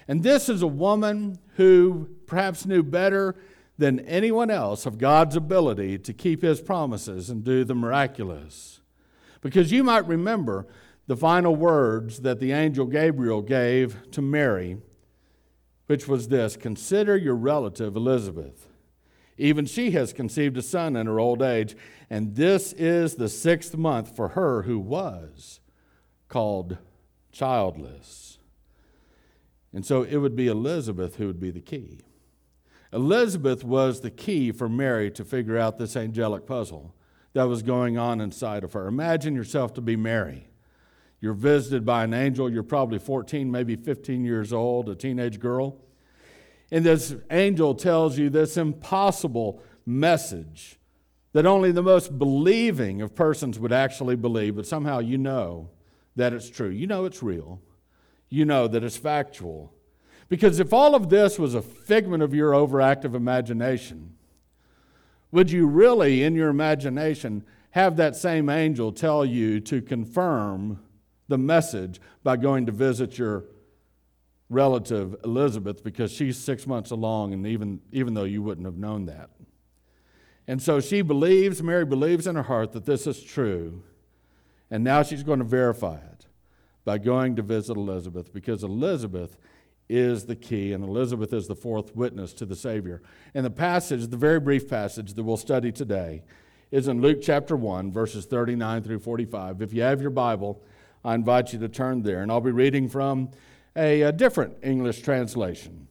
And 0.06 0.22
this 0.22 0.48
is 0.48 0.60
a 0.60 0.66
woman 0.66 1.38
who 1.56 2.10
perhaps 2.26 2.66
knew 2.66 2.82
better 2.82 3.36
than 3.78 4.00
anyone 4.00 4.50
else 4.50 4.84
of 4.84 4.98
God's 4.98 5.36
ability 5.36 5.98
to 6.00 6.12
keep 6.12 6.42
his 6.42 6.60
promises 6.60 7.30
and 7.30 7.42
do 7.42 7.64
the 7.64 7.74
miraculous. 7.74 8.80
Because 9.40 9.72
you 9.72 9.82
might 9.82 10.06
remember 10.06 10.66
the 11.06 11.16
final 11.16 11.56
words 11.56 12.20
that 12.20 12.38
the 12.38 12.52
angel 12.52 12.84
Gabriel 12.84 13.40
gave 13.40 14.10
to 14.10 14.20
Mary, 14.20 14.76
which 15.90 16.06
was 16.06 16.28
this 16.28 16.56
Consider 16.56 17.16
your 17.16 17.34
relative 17.34 17.96
Elizabeth. 17.96 18.68
Even 19.36 19.66
she 19.66 19.90
has 19.90 20.12
conceived 20.12 20.56
a 20.56 20.62
son 20.62 20.94
in 20.94 21.08
her 21.08 21.18
old 21.18 21.42
age, 21.42 21.74
and 22.08 22.36
this 22.36 22.72
is 22.74 23.16
the 23.16 23.28
sixth 23.28 23.76
month 23.76 24.14
for 24.14 24.28
her 24.28 24.62
who 24.62 24.78
was 24.78 25.58
called 26.28 26.78
childless. 27.32 28.38
And 29.72 29.84
so 29.84 30.04
it 30.04 30.18
would 30.18 30.36
be 30.36 30.46
Elizabeth 30.46 31.16
who 31.16 31.26
would 31.26 31.40
be 31.40 31.50
the 31.50 31.60
key. 31.60 32.02
Elizabeth 32.92 33.64
was 33.64 34.00
the 34.00 34.12
key 34.12 34.52
for 34.52 34.68
Mary 34.68 35.10
to 35.10 35.24
figure 35.24 35.58
out 35.58 35.78
this 35.78 35.96
angelic 35.96 36.46
puzzle 36.46 36.94
that 37.32 37.48
was 37.48 37.64
going 37.64 37.98
on 37.98 38.20
inside 38.20 38.62
of 38.62 38.74
her. 38.74 38.86
Imagine 38.86 39.34
yourself 39.34 39.74
to 39.74 39.80
be 39.80 39.96
Mary. 39.96 40.49
You're 41.20 41.34
visited 41.34 41.84
by 41.84 42.04
an 42.04 42.14
angel. 42.14 42.50
You're 42.50 42.62
probably 42.62 42.98
14, 42.98 43.50
maybe 43.50 43.76
15 43.76 44.24
years 44.24 44.52
old, 44.52 44.88
a 44.88 44.94
teenage 44.94 45.38
girl. 45.38 45.76
And 46.70 46.84
this 46.84 47.14
angel 47.30 47.74
tells 47.74 48.18
you 48.18 48.30
this 48.30 48.56
impossible 48.56 49.62
message 49.84 50.78
that 51.32 51.46
only 51.46 51.72
the 51.72 51.82
most 51.82 52.18
believing 52.18 53.02
of 53.02 53.14
persons 53.14 53.58
would 53.58 53.72
actually 53.72 54.16
believe, 54.16 54.56
but 54.56 54.66
somehow 54.66 54.98
you 54.98 55.18
know 55.18 55.70
that 56.16 56.32
it's 56.32 56.50
true. 56.50 56.68
You 56.68 56.86
know 56.86 57.04
it's 57.04 57.22
real. 57.22 57.60
You 58.28 58.44
know 58.44 58.66
that 58.68 58.82
it's 58.82 58.96
factual. 58.96 59.72
Because 60.28 60.60
if 60.60 60.72
all 60.72 60.94
of 60.94 61.08
this 61.08 61.38
was 61.38 61.54
a 61.54 61.62
figment 61.62 62.22
of 62.22 62.34
your 62.34 62.52
overactive 62.52 63.14
imagination, 63.14 64.14
would 65.32 65.50
you 65.50 65.66
really, 65.66 66.22
in 66.22 66.34
your 66.34 66.48
imagination, 66.48 67.44
have 67.72 67.96
that 67.96 68.16
same 68.16 68.48
angel 68.48 68.92
tell 68.92 69.24
you 69.24 69.60
to 69.60 69.80
confirm 69.80 70.80
the 71.30 71.38
message 71.38 72.00
by 72.22 72.36
going 72.36 72.66
to 72.66 72.72
visit 72.72 73.16
your 73.16 73.44
relative 74.50 75.16
Elizabeth 75.24 75.82
because 75.82 76.12
she's 76.12 76.36
six 76.36 76.66
months 76.66 76.90
along, 76.90 77.32
and 77.32 77.46
even, 77.46 77.80
even 77.92 78.14
though 78.14 78.24
you 78.24 78.42
wouldn't 78.42 78.66
have 78.66 78.76
known 78.76 79.06
that? 79.06 79.30
And 80.46 80.60
so 80.60 80.80
she 80.80 81.00
believes, 81.00 81.62
Mary 81.62 81.86
believes 81.86 82.26
in 82.26 82.34
her 82.34 82.42
heart 82.42 82.72
that 82.72 82.84
this 82.84 83.06
is 83.06 83.22
true, 83.22 83.84
and 84.70 84.82
now 84.84 85.02
she's 85.02 85.22
going 85.22 85.38
to 85.38 85.44
verify 85.44 85.96
it 85.96 86.26
by 86.84 86.98
going 86.98 87.36
to 87.36 87.42
visit 87.42 87.76
Elizabeth 87.76 88.32
because 88.32 88.64
Elizabeth 88.64 89.38
is 89.88 90.26
the 90.26 90.36
key, 90.36 90.72
and 90.72 90.82
Elizabeth 90.82 91.32
is 91.32 91.46
the 91.46 91.54
fourth 91.54 91.94
witness 91.94 92.32
to 92.32 92.46
the 92.46 92.56
Savior. 92.56 93.02
And 93.34 93.46
the 93.46 93.50
passage, 93.50 94.06
the 94.08 94.16
very 94.16 94.40
brief 94.40 94.68
passage 94.68 95.14
that 95.14 95.22
we'll 95.22 95.36
study 95.36 95.70
today, 95.70 96.24
is 96.70 96.88
in 96.88 97.00
Luke 97.00 97.18
chapter 97.22 97.56
1, 97.56 97.92
verses 97.92 98.26
39 98.26 98.82
through 98.82 99.00
45. 99.00 99.62
If 99.62 99.72
you 99.72 99.82
have 99.82 100.00
your 100.00 100.10
Bible, 100.10 100.62
I 101.04 101.14
invite 101.14 101.52
you 101.52 101.58
to 101.60 101.68
turn 101.68 102.02
there, 102.02 102.22
and 102.22 102.30
I'll 102.30 102.40
be 102.40 102.50
reading 102.50 102.88
from 102.88 103.30
a, 103.74 104.02
a 104.02 104.12
different 104.12 104.56
English 104.62 105.00
translation 105.00 105.88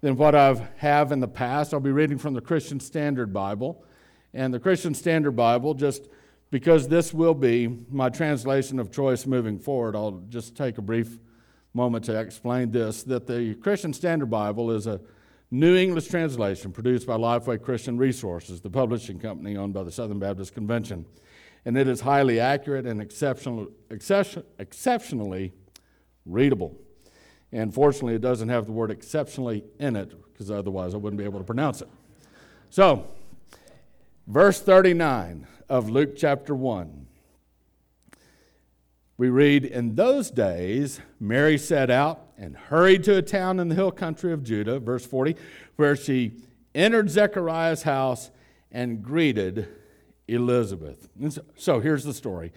than 0.00 0.16
what 0.16 0.34
I 0.34 0.68
have 0.76 1.12
in 1.12 1.20
the 1.20 1.28
past. 1.28 1.72
I'll 1.72 1.80
be 1.80 1.92
reading 1.92 2.18
from 2.18 2.34
the 2.34 2.40
Christian 2.40 2.80
Standard 2.80 3.32
Bible. 3.32 3.84
And 4.34 4.52
the 4.52 4.60
Christian 4.60 4.94
Standard 4.94 5.32
Bible, 5.32 5.74
just 5.74 6.08
because 6.50 6.88
this 6.88 7.14
will 7.14 7.34
be 7.34 7.68
my 7.90 8.08
translation 8.08 8.78
of 8.78 8.90
choice 8.90 9.26
moving 9.26 9.58
forward, 9.58 9.96
I'll 9.96 10.22
just 10.28 10.56
take 10.56 10.78
a 10.78 10.82
brief 10.82 11.18
moment 11.72 12.04
to 12.04 12.18
explain 12.18 12.70
this 12.70 13.02
that 13.04 13.26
the 13.26 13.54
Christian 13.54 13.92
Standard 13.92 14.30
Bible 14.30 14.70
is 14.72 14.86
a 14.86 15.00
New 15.50 15.76
English 15.76 16.06
translation 16.08 16.70
produced 16.70 17.06
by 17.06 17.16
Lifeway 17.16 17.60
Christian 17.60 17.98
Resources, 17.98 18.60
the 18.60 18.70
publishing 18.70 19.18
company 19.18 19.56
owned 19.56 19.74
by 19.74 19.82
the 19.82 19.90
Southern 19.90 20.18
Baptist 20.18 20.54
Convention. 20.54 21.04
And 21.64 21.76
it 21.76 21.88
is 21.88 22.00
highly 22.00 22.40
accurate 22.40 22.86
and 22.86 23.00
exceptional, 23.00 23.68
exception, 23.90 24.44
exceptionally 24.58 25.52
readable. 26.24 26.76
And 27.52 27.74
fortunately, 27.74 28.14
it 28.14 28.22
doesn't 28.22 28.48
have 28.48 28.66
the 28.66 28.72
word 28.72 28.90
exceptionally 28.90 29.64
in 29.78 29.96
it, 29.96 30.14
because 30.32 30.50
otherwise 30.50 30.94
I 30.94 30.98
wouldn't 30.98 31.18
be 31.18 31.24
able 31.24 31.40
to 31.40 31.44
pronounce 31.44 31.82
it. 31.82 31.88
So, 32.70 33.06
verse 34.26 34.60
39 34.60 35.46
of 35.68 35.90
Luke 35.90 36.16
chapter 36.16 36.54
1 36.54 37.06
we 39.20 39.28
read, 39.28 39.66
In 39.66 39.96
those 39.96 40.30
days, 40.30 41.02
Mary 41.20 41.58
set 41.58 41.90
out 41.90 42.28
and 42.38 42.56
hurried 42.56 43.04
to 43.04 43.18
a 43.18 43.20
town 43.20 43.60
in 43.60 43.68
the 43.68 43.74
hill 43.74 43.90
country 43.90 44.32
of 44.32 44.42
Judah, 44.42 44.78
verse 44.78 45.04
40, 45.04 45.36
where 45.76 45.94
she 45.94 46.32
entered 46.74 47.10
Zechariah's 47.10 47.82
house 47.82 48.30
and 48.72 49.02
greeted 49.02 49.68
Elizabeth. 50.30 51.08
So, 51.28 51.42
so 51.56 51.80
here's 51.80 52.04
the 52.04 52.14
story. 52.14 52.52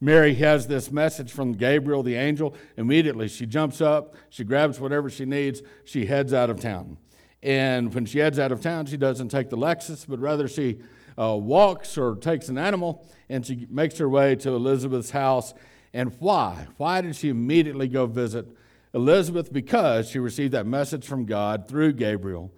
Mary 0.00 0.34
has 0.34 0.66
this 0.66 0.90
message 0.90 1.32
from 1.32 1.52
Gabriel, 1.52 2.02
the 2.02 2.16
angel. 2.16 2.54
Immediately, 2.76 3.28
she 3.28 3.46
jumps 3.46 3.80
up, 3.80 4.14
she 4.28 4.44
grabs 4.44 4.78
whatever 4.78 5.08
she 5.08 5.24
needs, 5.24 5.62
she 5.84 6.06
heads 6.06 6.34
out 6.34 6.50
of 6.50 6.60
town. 6.60 6.98
And 7.42 7.94
when 7.94 8.06
she 8.06 8.18
heads 8.18 8.38
out 8.38 8.52
of 8.52 8.60
town, 8.60 8.86
she 8.86 8.96
doesn't 8.96 9.28
take 9.28 9.50
the 9.50 9.56
Lexus, 9.56 10.06
but 10.06 10.18
rather 10.18 10.48
she 10.48 10.80
uh, 11.18 11.36
walks 11.36 11.96
or 11.96 12.16
takes 12.16 12.48
an 12.48 12.58
animal 12.58 13.06
and 13.28 13.46
she 13.46 13.66
makes 13.70 13.98
her 13.98 14.08
way 14.08 14.34
to 14.36 14.50
Elizabeth's 14.50 15.10
house 15.10 15.54
and 15.94 16.12
why? 16.18 16.66
Why 16.76 17.00
did 17.00 17.14
she 17.14 17.28
immediately 17.28 17.86
go 17.86 18.06
visit 18.06 18.48
Elizabeth? 18.92 19.52
Because 19.52 20.10
she 20.10 20.18
received 20.18 20.52
that 20.52 20.66
message 20.66 21.06
from 21.06 21.24
God 21.24 21.68
through 21.68 21.92
Gabriel 21.92 22.52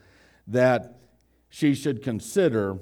that 0.47 0.99
she 1.51 1.75
should 1.75 2.03
consider 2.03 2.79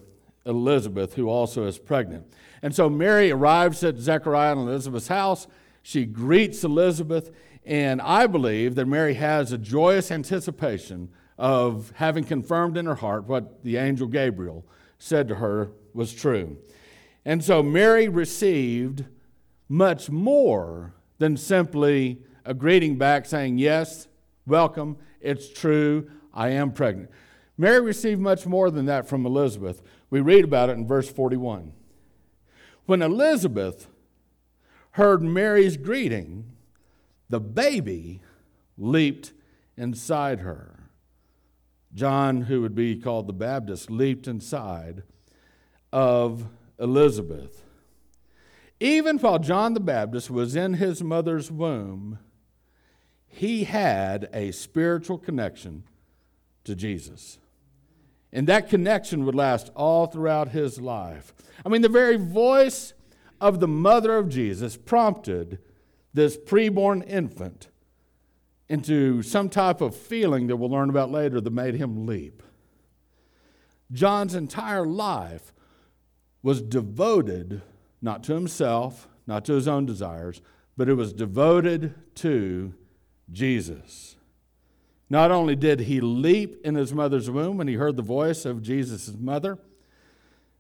Elizabeth, 0.46 1.14
who 1.14 1.28
also 1.28 1.66
is 1.66 1.78
pregnant. 1.78 2.26
And 2.62 2.74
so 2.74 2.88
Mary 2.88 3.30
arrives 3.30 3.82
at 3.84 3.98
Zechariah 3.98 4.52
and 4.52 4.68
Elizabeth's 4.68 5.08
house. 5.08 5.46
She 5.82 6.04
greets 6.04 6.64
Elizabeth, 6.64 7.30
and 7.64 8.00
I 8.00 8.26
believe 8.26 8.74
that 8.74 8.86
Mary 8.86 9.14
has 9.14 9.52
a 9.52 9.58
joyous 9.58 10.10
anticipation 10.10 11.10
of 11.38 11.92
having 11.96 12.24
confirmed 12.24 12.76
in 12.76 12.86
her 12.86 12.94
heart 12.94 13.24
what 13.24 13.64
the 13.64 13.76
angel 13.76 14.06
Gabriel 14.06 14.64
said 14.98 15.28
to 15.28 15.36
her 15.36 15.70
was 15.92 16.12
true. 16.12 16.56
And 17.24 17.42
so 17.42 17.62
Mary 17.62 18.08
received 18.08 19.04
much 19.68 20.10
more 20.10 20.94
than 21.18 21.36
simply 21.36 22.22
a 22.44 22.54
greeting 22.54 22.96
back 22.96 23.26
saying, 23.26 23.58
Yes, 23.58 24.08
welcome, 24.46 24.96
it's 25.20 25.48
true, 25.48 26.10
I 26.32 26.50
am 26.50 26.72
pregnant. 26.72 27.10
Mary 27.56 27.80
received 27.80 28.20
much 28.20 28.46
more 28.46 28.70
than 28.70 28.87
that 28.87 29.08
from 29.08 29.25
Elizabeth. 29.25 29.82
We 30.11 30.20
read 30.20 30.44
about 30.44 30.70
it 30.70 30.73
in 30.73 30.87
verse 30.87 31.11
41. 31.11 31.73
When 32.87 33.00
Elizabeth 33.00 33.88
heard 34.92 35.23
Mary's 35.23 35.76
greeting, 35.76 36.52
the 37.28 37.40
baby 37.40 38.20
leaped 38.76 39.32
inside 39.76 40.40
her. 40.40 40.90
John, 41.94 42.42
who 42.42 42.61
would 42.62 42.75
be 42.75 42.96
called 42.96 43.28
the 43.28 43.32
Baptist, 43.32 43.90
leaped 43.90 44.26
inside 44.26 45.04
of 45.92 46.46
Elizabeth. 46.78 47.62
Even 48.80 49.18
while 49.18 49.38
John 49.38 49.75
the 49.75 49.80
Baptist 49.80 50.28
was 50.28 50.56
in 50.56 50.75
his 50.75 51.02
mother's 51.02 51.50
womb, 51.52 52.18
he 53.28 53.64
had 53.64 54.28
a 54.32 54.50
spiritual 54.50 55.18
connection 55.18 55.84
to 56.64 56.75
Jesus. 56.75 57.38
And 58.34 58.48
that 58.48 58.68
connection 58.68 59.24
would 59.24 59.36
last 59.36 59.70
all 59.76 60.06
throughout 60.08 60.48
his 60.48 60.80
life. 60.80 61.32
I 61.64 61.68
mean, 61.68 61.82
the 61.82 61.88
very 61.88 62.16
voice 62.16 62.92
of 63.40 63.60
the 63.60 63.68
mother 63.68 64.16
of 64.16 64.28
Jesus 64.28 64.76
prompted 64.76 65.60
this 66.12 66.36
preborn 66.36 67.08
infant 67.08 67.68
into 68.68 69.22
some 69.22 69.48
type 69.48 69.80
of 69.80 69.94
feeling 69.94 70.48
that 70.48 70.56
we'll 70.56 70.70
learn 70.70 70.90
about 70.90 71.12
later 71.12 71.40
that 71.40 71.52
made 71.52 71.76
him 71.76 72.06
leap. 72.06 72.42
John's 73.92 74.34
entire 74.34 74.84
life 74.84 75.52
was 76.42 76.60
devoted 76.60 77.62
not 78.02 78.24
to 78.24 78.34
himself, 78.34 79.08
not 79.28 79.44
to 79.44 79.52
his 79.52 79.68
own 79.68 79.86
desires, 79.86 80.42
but 80.76 80.88
it 80.88 80.94
was 80.94 81.12
devoted 81.12 81.94
to 82.16 82.74
Jesus. 83.30 84.16
Not 85.11 85.30
only 85.30 85.54
did 85.54 85.80
he 85.80 86.00
leap 86.00 86.61
in 86.64 86.75
his 86.75 86.92
mother's 86.92 87.30
womb 87.30 87.58
when 87.58 87.68
he 87.68 87.75
heard 87.75 87.96
the 87.96 88.02
voice 88.02 88.44
of 88.44 88.62
Jesus' 88.62 89.12
mother, 89.18 89.58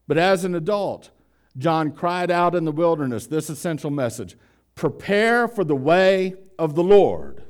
but 0.06 0.18
as 0.18 0.44
an 0.44 0.54
adult, 0.54 1.10
John 1.56 1.92
cried 1.92 2.30
out 2.30 2.54
in 2.54 2.64
the 2.64 2.72
wilderness 2.72 3.26
this 3.26 3.48
essential 3.48 3.90
message 3.90 4.36
Prepare 4.74 5.48
for 5.48 5.64
the 5.64 5.76
way 5.76 6.34
of 6.58 6.74
the 6.74 6.82
Lord, 6.82 7.44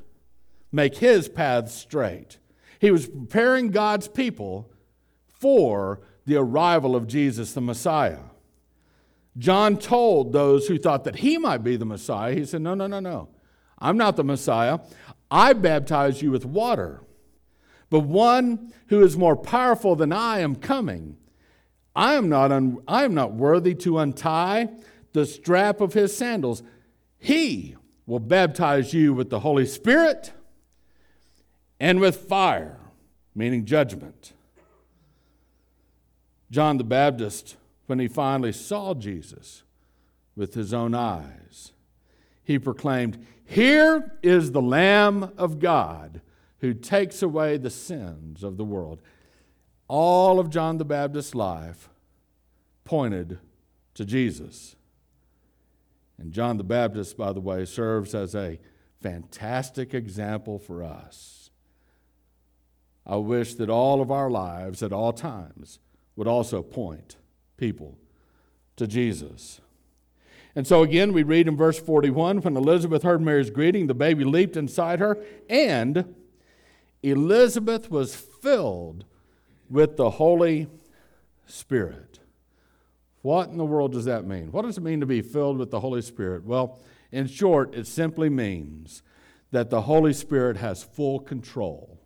make 0.71 0.99
his 0.99 1.29
paths 1.29 1.75
straight. 1.75 2.39
He 2.79 2.91
was 2.91 3.07
preparing 3.07 3.71
God's 3.71 4.09
people 4.09 4.71
for 5.33 6.01
the 6.27 6.37
arrival 6.37 6.95
of 6.95 7.07
Jesus 7.07 7.53
the 7.53 7.61
Messiah. 7.61 8.21
John 9.37 9.79
told 9.79 10.33
those 10.33 10.69
who 10.69 10.79
thought 10.79 11.05
that 11.05 11.17
he 11.17 11.39
might 11.39 11.65
be 11.65 11.77
the 11.77 11.85
Messiah, 11.85 12.35
he 12.35 12.45
said, 12.45 12.63
No, 12.63 12.75
no, 12.75 12.87
no, 12.87 13.01
no. 13.01 13.29
I'm 13.79 13.97
not 13.97 14.17
the 14.17 14.25
Messiah. 14.25 14.79
I 15.35 15.53
baptize 15.53 16.23
you 16.23 16.31
with 16.31 16.47
water. 16.47 17.03
But 17.91 18.01
one 18.01 18.73
who 18.87 19.03
is 19.03 19.17
more 19.17 19.35
powerful 19.35 19.97
than 19.97 20.13
I 20.13 20.39
am 20.39 20.55
coming. 20.55 21.17
I 21.97 22.15
am 22.15 22.29
not, 22.29 22.53
un- 22.53 22.79
I 22.87 23.03
am 23.03 23.15
not 23.15 23.35
worthy 23.35 23.75
to 23.77 23.99
untie 23.99 24.69
the 25.13 25.27
strap 25.27 25.81
of 25.81 25.93
his 25.93 26.17
sandals. 26.17 26.63
He 27.19 27.75
will 28.07 28.21
baptize 28.21 28.95
you 28.95 29.13
with 29.13 29.31
the 29.31 29.41
Holy 29.41 29.67
Spirit 29.67 30.33
and 31.81 31.99
with 31.99 32.29
fire, 32.29 32.79
meaning 33.35 33.65
judgment. 33.65 34.35
John 36.49 36.79
the 36.79 36.85
Baptist, 36.85 37.57
when 37.87 37.99
he 37.99 38.07
finally 38.07 38.53
saw 38.53 38.95
Jesus 38.95 39.65
with 40.37 40.55
his 40.55 40.73
own 40.73 40.95
eyes, 40.95 41.73
he 42.45 42.57
proclaimed, 42.57 43.27
Here 43.45 44.17
is 44.23 44.53
the 44.53 44.63
Lamb 44.63 45.33
of 45.37 45.59
God 45.59 46.21
who 46.61 46.75
takes 46.75 47.23
away 47.23 47.57
the 47.57 47.71
sins 47.71 48.43
of 48.43 48.57
the 48.57 48.65
world. 48.65 49.03
All 49.87 50.41
of 50.41 50.51
John 50.51 50.79
the 50.79 50.85
Baptist's 50.85 51.35
life 51.35 51.91
pointed 52.85 53.39
to 53.95 54.05
Jesus. 54.05 54.77
And 56.19 56.33
John 56.33 56.57
the 56.57 56.65
Baptist, 56.65 57.17
by 57.17 57.33
the 57.33 57.41
way, 57.41 57.65
serves 57.65 58.15
as 58.15 58.35
a 58.35 58.59
fantastic 59.03 59.93
example 59.93 60.59
for 60.59 60.83
us. 60.83 61.51
I 63.07 63.17
wish 63.17 63.55
that 63.57 63.69
all 63.69 64.01
of 64.01 64.11
our 64.11 64.31
lives 64.31 64.83
at 64.83 64.93
all 64.93 65.13
times 65.13 65.79
would 66.17 66.27
also 66.27 66.63
point 66.63 67.17
people 67.57 67.99
to 68.77 68.87
Jesus. 68.87 69.61
And 70.57 70.67
so 70.67 70.83
again, 70.83 71.13
we 71.13 71.23
read 71.23 71.49
in 71.49 71.57
verse 71.57 71.79
41 71.79 72.43
when 72.43 72.57
Elizabeth 72.57 73.03
heard 73.03 73.21
Mary's 73.21 73.51
greeting, 73.51 73.87
the 73.87 73.95
baby 73.95 74.25
leaped 74.25 74.57
inside 74.57 75.01
her, 75.01 75.19
and 75.49 76.15
Elizabeth 77.03 77.91
was 77.91 78.15
filled 78.15 79.05
with 79.69 79.97
the 79.97 80.11
Holy 80.11 80.69
Spirit. 81.47 82.21
What 83.23 83.49
in 83.49 83.57
the 83.57 83.65
world 83.65 83.93
does 83.93 84.05
that 84.05 84.27
mean? 84.27 84.53
What 84.53 84.63
does 84.63 84.79
it 84.79 84.83
mean 84.83 85.01
to 85.01 85.07
be 85.07 85.23
filled 85.23 85.59
with 85.59 85.71
the 85.71 85.81
Holy 85.81 86.03
Spirit? 86.03 86.45
Well, 86.45 86.79
in 87.11 87.27
short, 87.27 87.75
it 87.75 87.87
simply 87.87 88.29
means 88.29 89.03
that 89.51 89.71
the 89.71 89.83
Holy 89.83 90.13
Spirit 90.13 90.57
has 90.59 90.83
full 90.83 91.21
control 91.21 92.01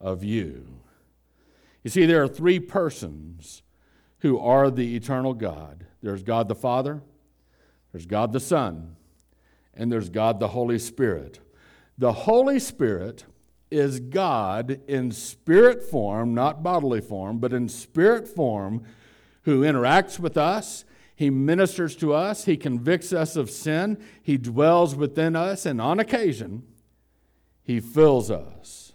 of 0.00 0.22
you. 0.22 0.80
You 1.82 1.90
see, 1.90 2.06
there 2.06 2.22
are 2.22 2.28
three 2.28 2.60
persons 2.60 3.62
who 4.18 4.38
are 4.38 4.70
the 4.70 4.96
eternal 4.96 5.32
God 5.32 5.86
there's 6.02 6.22
God 6.22 6.48
the 6.48 6.54
Father, 6.54 7.02
there's 7.98 8.06
God 8.06 8.32
the 8.32 8.38
Son, 8.38 8.94
and 9.74 9.90
there's 9.90 10.08
God 10.08 10.38
the 10.38 10.46
Holy 10.46 10.78
Spirit. 10.78 11.40
The 11.98 12.12
Holy 12.12 12.60
Spirit 12.60 13.24
is 13.72 13.98
God 13.98 14.80
in 14.86 15.10
spirit 15.10 15.82
form, 15.82 16.32
not 16.32 16.62
bodily 16.62 17.00
form, 17.00 17.40
but 17.40 17.52
in 17.52 17.68
spirit 17.68 18.28
form, 18.28 18.84
who 19.42 19.62
interacts 19.62 20.20
with 20.20 20.36
us. 20.36 20.84
He 21.16 21.28
ministers 21.28 21.96
to 21.96 22.14
us. 22.14 22.44
He 22.44 22.56
convicts 22.56 23.12
us 23.12 23.34
of 23.34 23.50
sin. 23.50 23.98
He 24.22 24.38
dwells 24.38 24.94
within 24.94 25.34
us. 25.34 25.66
And 25.66 25.80
on 25.80 25.98
occasion, 25.98 26.62
He 27.64 27.80
fills 27.80 28.30
us. 28.30 28.92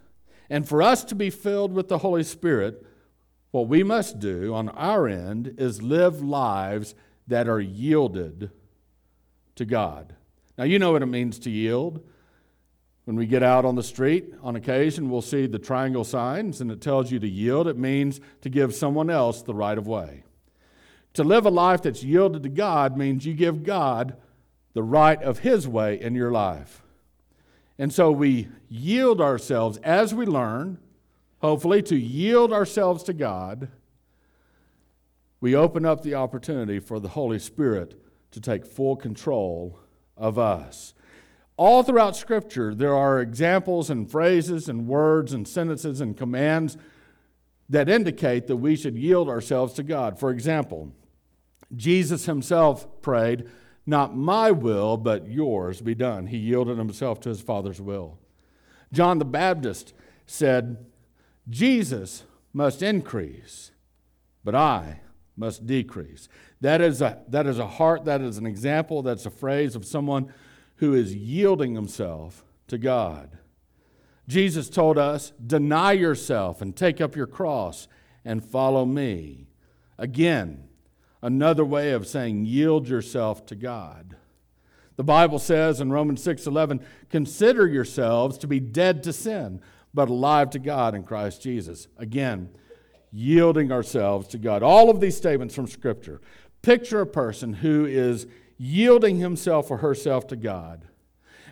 And 0.49 0.65
for 0.65 0.81
us 0.81 1.03
to 1.03 1.13
be 1.13 1.29
filled 1.29 1.73
with 1.73 1.89
the 1.89 1.97
Holy 1.97 2.23
Spirit, 2.23 2.85
what 3.51 3.67
we 3.67 3.83
must 3.83 4.19
do 4.19 4.53
on 4.53 4.69
our 4.69 5.09
end 5.09 5.55
is 5.57 5.81
live 5.81 6.21
lives 6.21 6.95
that 7.27 7.49
are 7.49 7.59
yielded 7.59 8.49
to 9.55 9.65
God. 9.65 10.15
Now, 10.57 10.63
you 10.65 10.79
know 10.79 10.91
what 10.91 11.01
it 11.01 11.07
means 11.07 11.39
to 11.39 11.49
yield. 11.49 12.03
When 13.05 13.15
we 13.17 13.25
get 13.25 13.43
out 13.43 13.65
on 13.65 13.75
the 13.75 13.83
street, 13.83 14.33
on 14.41 14.55
occasion, 14.55 15.09
we'll 15.09 15.21
see 15.21 15.45
the 15.45 15.59
triangle 15.59 16.05
signs 16.05 16.61
and 16.61 16.71
it 16.71 16.79
tells 16.79 17.11
you 17.11 17.19
to 17.19 17.27
yield. 17.27 17.67
It 17.67 17.77
means 17.77 18.21
to 18.41 18.49
give 18.49 18.73
someone 18.73 19.09
else 19.09 19.41
the 19.41 19.53
right 19.53 19.77
of 19.77 19.87
way. 19.87 20.23
To 21.13 21.23
live 21.23 21.45
a 21.45 21.49
life 21.49 21.81
that's 21.81 22.03
yielded 22.03 22.43
to 22.43 22.49
God 22.49 22.97
means 22.97 23.25
you 23.25 23.33
give 23.33 23.63
God 23.63 24.15
the 24.73 24.83
right 24.83 25.21
of 25.21 25.39
His 25.39 25.67
way 25.67 25.99
in 25.99 26.15
your 26.15 26.31
life. 26.31 26.81
And 27.77 27.93
so 27.93 28.11
we 28.11 28.47
yield 28.69 29.19
ourselves 29.19 29.77
as 29.79 30.13
we 30.13 30.25
learn, 30.25 30.79
hopefully, 31.39 31.81
to 31.83 31.95
yield 31.95 32.53
ourselves 32.53 33.03
to 33.03 33.13
God. 33.13 33.67
We 35.41 35.55
open 35.55 35.85
up 35.85 36.01
the 36.01 36.15
opportunity 36.15 36.79
for 36.79 36.99
the 36.99 37.09
Holy 37.09 37.39
Spirit 37.39 37.99
to 38.33 38.41
take 38.41 38.65
full 38.65 38.95
control 38.95 39.79
of 40.17 40.37
us. 40.37 40.93
All 41.55 41.83
throughout 41.83 42.15
Scripture, 42.15 42.73
there 42.73 42.95
are 42.95 43.21
examples 43.21 43.89
and 43.89 44.09
phrases 44.09 44.67
and 44.67 44.87
words 44.87 45.33
and 45.33 45.47
sentences 45.47 46.01
and 46.01 46.17
commands 46.17 46.77
that 47.69 47.89
indicate 47.89 48.47
that 48.47 48.57
we 48.57 48.75
should 48.75 48.97
yield 48.97 49.29
ourselves 49.29 49.73
to 49.73 49.83
God. 49.83 50.19
For 50.19 50.31
example, 50.31 50.91
Jesus 51.75 52.25
himself 52.25 53.01
prayed, 53.01 53.47
Not 53.85 54.15
my 54.15 54.51
will, 54.51 54.97
but 54.97 55.27
yours 55.27 55.81
be 55.81 55.95
done. 55.95 56.27
He 56.27 56.37
yielded 56.37 56.77
himself 56.77 57.19
to 57.21 57.29
his 57.29 57.41
Father's 57.41 57.81
will. 57.81 58.17
John 58.91 59.19
the 59.19 59.25
Baptist 59.25 59.93
said, 60.25 60.85
Jesus 61.49 62.23
must 62.51 62.81
increase, 62.81 63.71
but 64.43 64.55
I 64.55 65.01
must 65.35 65.65
decrease. 65.65 66.27
That 66.61 66.81
is 66.81 67.01
a, 67.01 67.19
that 67.27 67.47
is 67.47 67.59
a 67.59 67.67
heart, 67.67 68.05
that 68.05 68.21
is 68.21 68.37
an 68.37 68.45
example, 68.45 69.01
that's 69.01 69.25
a 69.25 69.31
phrase 69.31 69.75
of 69.75 69.85
someone 69.85 70.33
who 70.77 70.93
is 70.93 71.15
yielding 71.15 71.75
himself 71.75 72.43
to 72.67 72.77
God. 72.77 73.37
Jesus 74.27 74.69
told 74.69 74.97
us, 74.97 75.33
Deny 75.45 75.93
yourself 75.93 76.61
and 76.61 76.75
take 76.75 77.01
up 77.01 77.15
your 77.15 77.27
cross 77.27 77.87
and 78.23 78.43
follow 78.43 78.85
me. 78.85 79.47
Again, 79.97 80.63
another 81.21 81.65
way 81.65 81.91
of 81.91 82.07
saying 82.07 82.45
yield 82.45 82.87
yourself 82.87 83.45
to 83.47 83.55
God. 83.55 84.17
The 84.95 85.03
Bible 85.03 85.39
says 85.39 85.81
in 85.81 85.91
Romans 85.91 86.21
6:11, 86.21 86.79
"Consider 87.09 87.67
yourselves 87.67 88.37
to 88.37 88.47
be 88.47 88.59
dead 88.59 89.03
to 89.03 89.13
sin, 89.13 89.59
but 89.93 90.09
alive 90.09 90.49
to 90.51 90.59
God 90.59 90.93
in 90.93 91.03
Christ 91.03 91.41
Jesus." 91.41 91.87
Again, 91.97 92.49
yielding 93.13 93.71
ourselves 93.71 94.27
to 94.29 94.37
God. 94.39 94.63
All 94.63 94.89
of 94.89 94.99
these 94.99 95.15
statements 95.15 95.53
from 95.53 95.67
scripture 95.67 96.19
picture 96.63 97.01
a 97.01 97.05
person 97.05 97.53
who 97.53 97.85
is 97.85 98.25
yielding 98.57 99.17
himself 99.17 99.69
or 99.69 99.77
herself 99.77 100.25
to 100.27 100.35
God. 100.35 100.87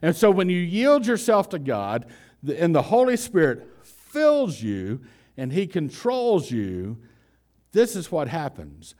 And 0.01 0.15
so 0.15 0.31
when 0.31 0.49
you 0.49 0.59
yield 0.59 1.05
yourself 1.05 1.49
to 1.49 1.59
God, 1.59 2.07
and 2.47 2.73
the 2.73 2.81
Holy 2.83 3.17
Spirit 3.17 3.67
fills 3.83 4.61
you 4.61 5.01
and 5.37 5.53
He 5.53 5.67
controls 5.67 6.49
you, 6.51 6.97
this 7.71 7.95
is 7.95 8.11
what 8.11 8.27
happens. 8.27 8.95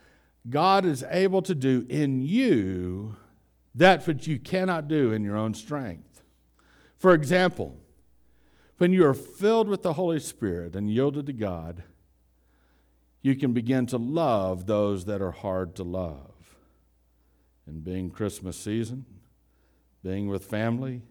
God 0.50 0.86
is 0.86 1.04
able 1.10 1.41
to 1.43 1.56
do 1.56 1.86
in 1.89 2.21
you 2.21 3.15
that 3.76 4.06
which 4.06 4.28
you 4.28 4.39
cannot 4.39 4.88
do 4.88 5.12
in 5.12 5.24
your 5.24 5.38
own 5.38 5.54
strength. 5.54 6.24
For 6.97 7.13
example, 7.13 7.78
when 8.78 8.93
you 8.93 9.06
are 9.06 9.13
filled 9.13 9.67
with 9.67 9.82
the 9.82 9.93
Holy 9.93 10.19
Spirit 10.19 10.76
and 10.76 10.89
yielded 10.89 11.26
to 11.28 11.34
God, 11.34 11.84
you 13.22 13.36
can 13.36 13.54
begin 13.54 13.86
to 13.88 13.98
love 13.98 14.66
those 14.66 15.06
that 15.06 15.22
are 15.22 15.32
hard 15.32 15.76
to 15.76 15.84
love 15.84 16.32
and 17.68 17.84
being 17.84 18.10
Christmas 18.10 18.58
season, 18.58 19.06
being 20.04 20.28
with 20.28 20.46
family, 20.46 21.02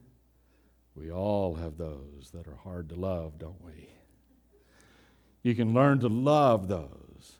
we 0.94 1.10
all 1.10 1.54
have 1.54 1.78
those 1.78 2.30
that 2.34 2.46
are 2.46 2.56
hard 2.56 2.88
to 2.90 2.94
love, 2.96 3.38
don't 3.38 3.62
we? 3.64 3.88
You 5.42 5.54
can 5.54 5.72
learn 5.72 6.00
to 6.00 6.08
love 6.08 6.68
those 6.68 7.38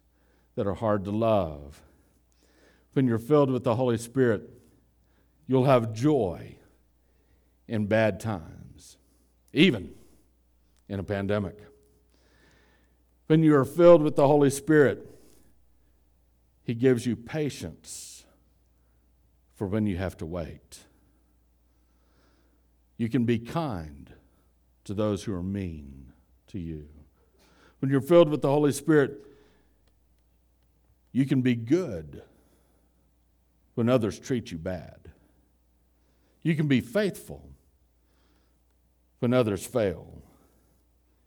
that 0.54 0.66
are 0.66 0.74
hard 0.74 1.04
to 1.04 1.10
love. 1.10 1.82
When 2.92 3.06
you're 3.06 3.18
filled 3.18 3.50
with 3.50 3.64
the 3.64 3.76
Holy 3.76 3.98
Spirit, 3.98 4.48
you'll 5.46 5.64
have 5.64 5.92
joy 5.92 6.56
in 7.68 7.86
bad 7.86 8.20
times, 8.20 8.96
even 9.52 9.92
in 10.88 10.98
a 10.98 11.04
pandemic. 11.04 11.58
When 13.30 13.44
you 13.44 13.54
are 13.54 13.64
filled 13.64 14.02
with 14.02 14.16
the 14.16 14.26
Holy 14.26 14.50
Spirit, 14.50 15.08
He 16.64 16.74
gives 16.74 17.06
you 17.06 17.14
patience 17.14 18.24
for 19.54 19.68
when 19.68 19.86
you 19.86 19.98
have 19.98 20.16
to 20.16 20.26
wait. 20.26 20.80
You 22.96 23.08
can 23.08 23.26
be 23.26 23.38
kind 23.38 24.12
to 24.82 24.94
those 24.94 25.22
who 25.22 25.32
are 25.32 25.44
mean 25.44 26.12
to 26.48 26.58
you. 26.58 26.88
When 27.78 27.92
you're 27.92 28.00
filled 28.00 28.30
with 28.30 28.42
the 28.42 28.50
Holy 28.50 28.72
Spirit, 28.72 29.24
you 31.12 31.24
can 31.24 31.40
be 31.40 31.54
good 31.54 32.24
when 33.76 33.88
others 33.88 34.18
treat 34.18 34.50
you 34.50 34.58
bad. 34.58 35.12
You 36.42 36.56
can 36.56 36.66
be 36.66 36.80
faithful 36.80 37.48
when 39.20 39.32
others 39.32 39.64
fail. 39.64 40.20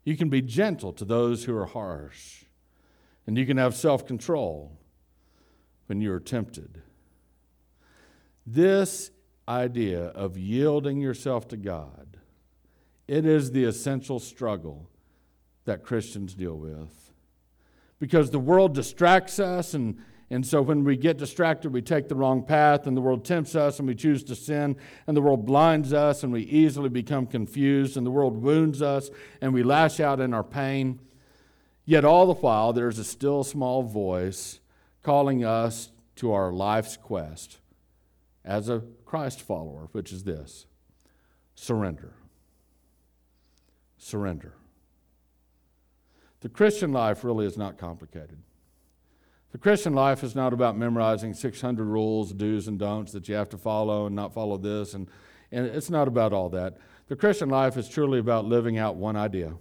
You 0.03 0.17
can 0.17 0.29
be 0.29 0.41
gentle 0.41 0.93
to 0.93 1.05
those 1.05 1.45
who 1.45 1.55
are 1.55 1.65
harsh. 1.65 2.43
And 3.25 3.37
you 3.37 3.45
can 3.45 3.57
have 3.57 3.75
self 3.75 4.05
control 4.05 4.77
when 5.87 6.01
you 6.01 6.11
are 6.11 6.19
tempted. 6.19 6.81
This 8.45 9.11
idea 9.47 10.07
of 10.07 10.37
yielding 10.37 10.99
yourself 10.99 11.47
to 11.49 11.57
God, 11.57 12.17
it 13.07 13.25
is 13.25 13.51
the 13.51 13.63
essential 13.63 14.19
struggle 14.19 14.89
that 15.65 15.83
Christians 15.83 16.33
deal 16.33 16.57
with. 16.57 17.11
Because 17.99 18.31
the 18.31 18.39
world 18.39 18.73
distracts 18.73 19.39
us, 19.39 19.73
and, 19.73 19.97
and 20.33 20.43
so 20.43 20.63
when 20.63 20.83
we 20.83 20.97
get 20.97 21.17
distracted, 21.17 21.71
we 21.71 21.83
take 21.83 22.07
the 22.07 22.15
wrong 22.15 22.41
path, 22.41 22.87
and 22.87 22.97
the 22.97 23.01
world 23.01 23.23
tempts 23.23 23.55
us, 23.55 23.77
and 23.77 23.87
we 23.87 23.93
choose 23.93 24.23
to 24.23 24.35
sin, 24.35 24.75
and 25.05 25.15
the 25.15 25.21
world 25.21 25.45
blinds 25.45 25.93
us, 25.93 26.23
and 26.23 26.33
we 26.33 26.41
easily 26.41 26.89
become 26.89 27.27
confused, 27.27 27.97
and 27.97 28.03
the 28.03 28.09
world 28.09 28.41
wounds 28.41 28.81
us, 28.81 29.11
and 29.41 29.53
we 29.53 29.61
lash 29.61 29.99
out 29.99 30.19
in 30.19 30.33
our 30.33 30.43
pain. 30.43 30.99
Yet 31.85 32.03
all 32.03 32.25
the 32.25 32.33
while, 32.33 32.73
there's 32.73 32.97
a 32.97 33.03
still 33.03 33.43
small 33.43 33.83
voice 33.83 34.59
calling 35.03 35.45
us 35.45 35.91
to 36.15 36.31
our 36.31 36.51
life's 36.51 36.97
quest 36.97 37.59
as 38.43 38.69
a 38.69 38.81
Christ 39.05 39.39
follower, 39.39 39.89
which 39.91 40.11
is 40.11 40.23
this 40.23 40.65
surrender. 41.53 42.15
Surrender. 43.99 44.55
The 46.41 46.49
Christian 46.49 46.91
life 46.91 47.23
really 47.23 47.45
is 47.45 47.55
not 47.55 47.77
complicated. 47.77 48.39
The 49.53 49.59
Christian 49.59 49.93
life 49.93 50.23
is 50.23 50.33
not 50.33 50.51
about 50.51 50.75
memorizing 50.75 51.35
600 51.35 51.85
rules, 51.85 52.33
do's, 52.33 52.67
and 52.67 52.79
don'ts 52.79 53.11
that 53.11 53.29
you 53.29 53.35
have 53.35 53.49
to 53.49 53.57
follow 53.57 54.07
and 54.07 54.15
not 54.15 54.33
follow 54.33 54.57
this, 54.57 54.95
and, 54.95 55.07
and 55.51 55.67
it's 55.67 55.91
not 55.91 56.07
about 56.07 56.33
all 56.33 56.49
that. 56.49 56.77
The 57.07 57.15
Christian 57.15 57.49
life 57.49 57.77
is 57.77 57.87
truly 57.87 58.17
about 58.17 58.45
living 58.45 58.79
out 58.79 58.95
one 58.95 59.15
idea, 59.15 59.53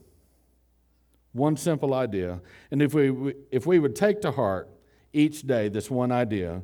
one 1.35 1.59
simple 1.59 1.92
idea. 1.92 2.40
And 2.70 2.81
if 2.81 2.94
we, 2.94 3.35
if 3.50 3.66
we 3.66 3.78
would 3.78 3.94
take 3.94 4.22
to 4.22 4.31
heart 4.31 4.70
each 5.12 5.42
day 5.42 5.68
this 5.68 5.90
one 5.90 6.11
idea, 6.11 6.62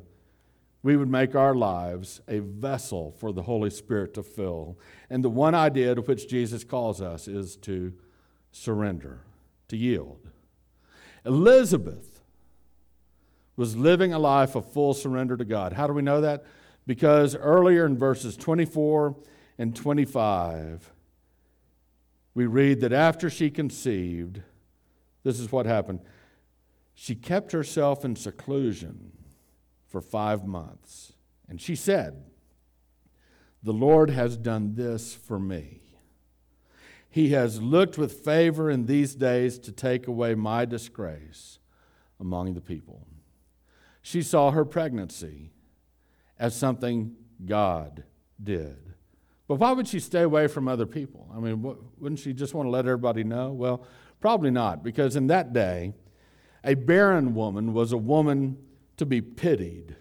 we 0.81 0.97
would 0.97 1.09
make 1.09 1.35
our 1.35 1.53
lives 1.53 2.21
a 2.27 2.39
vessel 2.39 3.11
for 3.19 3.31
the 3.31 3.43
Holy 3.43 3.69
Spirit 3.69 4.15
to 4.15 4.23
fill. 4.23 4.79
And 5.07 5.23
the 5.23 5.29
one 5.29 5.53
idea 5.53 5.93
to 5.93 6.01
which 6.01 6.27
Jesus 6.27 6.63
calls 6.63 6.99
us 6.99 7.27
is 7.27 7.57
to 7.57 7.93
surrender 8.51 9.21
to 9.67 9.77
yield. 9.77 10.29
Elizabeth 11.23 12.18
was 13.59 13.75
living 13.75 14.13
a 14.13 14.19
life 14.19 14.55
of 14.55 14.71
full 14.71 14.93
surrender 14.93 15.35
to 15.35 15.43
God. 15.43 15.73
How 15.73 15.85
do 15.85 15.91
we 15.91 16.01
know 16.01 16.21
that? 16.21 16.45
Because 16.87 17.35
earlier 17.35 17.85
in 17.85 17.97
verses 17.97 18.37
24 18.37 19.17
and 19.57 19.75
25, 19.75 20.93
we 22.33 22.45
read 22.45 22.79
that 22.79 22.93
after 22.93 23.29
she 23.29 23.49
conceived, 23.49 24.41
this 25.23 25.41
is 25.41 25.51
what 25.51 25.65
happened. 25.65 25.99
She 26.95 27.15
kept 27.15 27.51
herself 27.51 28.05
in 28.05 28.15
seclusion 28.15 29.11
for 29.89 29.99
five 29.99 30.47
months. 30.47 31.11
And 31.49 31.59
she 31.59 31.75
said, 31.75 32.23
The 33.61 33.73
Lord 33.73 34.09
has 34.09 34.37
done 34.37 34.75
this 34.75 35.13
for 35.13 35.37
me. 35.37 35.81
He 37.09 37.31
has 37.31 37.61
looked 37.61 37.97
with 37.97 38.23
favor 38.23 38.71
in 38.71 38.85
these 38.85 39.15
days 39.15 39.59
to 39.59 39.73
take 39.73 40.07
away 40.07 40.33
my 40.33 40.63
disgrace 40.63 41.59
among 42.21 42.53
the 42.53 42.61
people. 42.61 43.05
She 44.01 44.21
saw 44.21 44.51
her 44.51 44.65
pregnancy 44.65 45.51
as 46.37 46.55
something 46.55 47.15
God 47.45 48.03
did. 48.41 48.77
But 49.47 49.55
why 49.55 49.71
would 49.71 49.87
she 49.87 49.99
stay 49.99 50.21
away 50.21 50.47
from 50.47 50.67
other 50.67 50.85
people? 50.85 51.29
I 51.35 51.39
mean, 51.39 51.75
wouldn't 51.97 52.19
she 52.19 52.33
just 52.33 52.53
want 52.53 52.67
to 52.67 52.69
let 52.69 52.85
everybody 52.85 53.23
know? 53.23 53.51
Well, 53.51 53.85
probably 54.19 54.51
not, 54.51 54.83
because 54.83 55.15
in 55.15 55.27
that 55.27 55.53
day, 55.53 55.93
a 56.63 56.75
barren 56.75 57.33
woman 57.33 57.73
was 57.73 57.91
a 57.91 57.97
woman 57.97 58.57
to 58.97 59.05
be 59.05 59.21
pitied. 59.21 59.95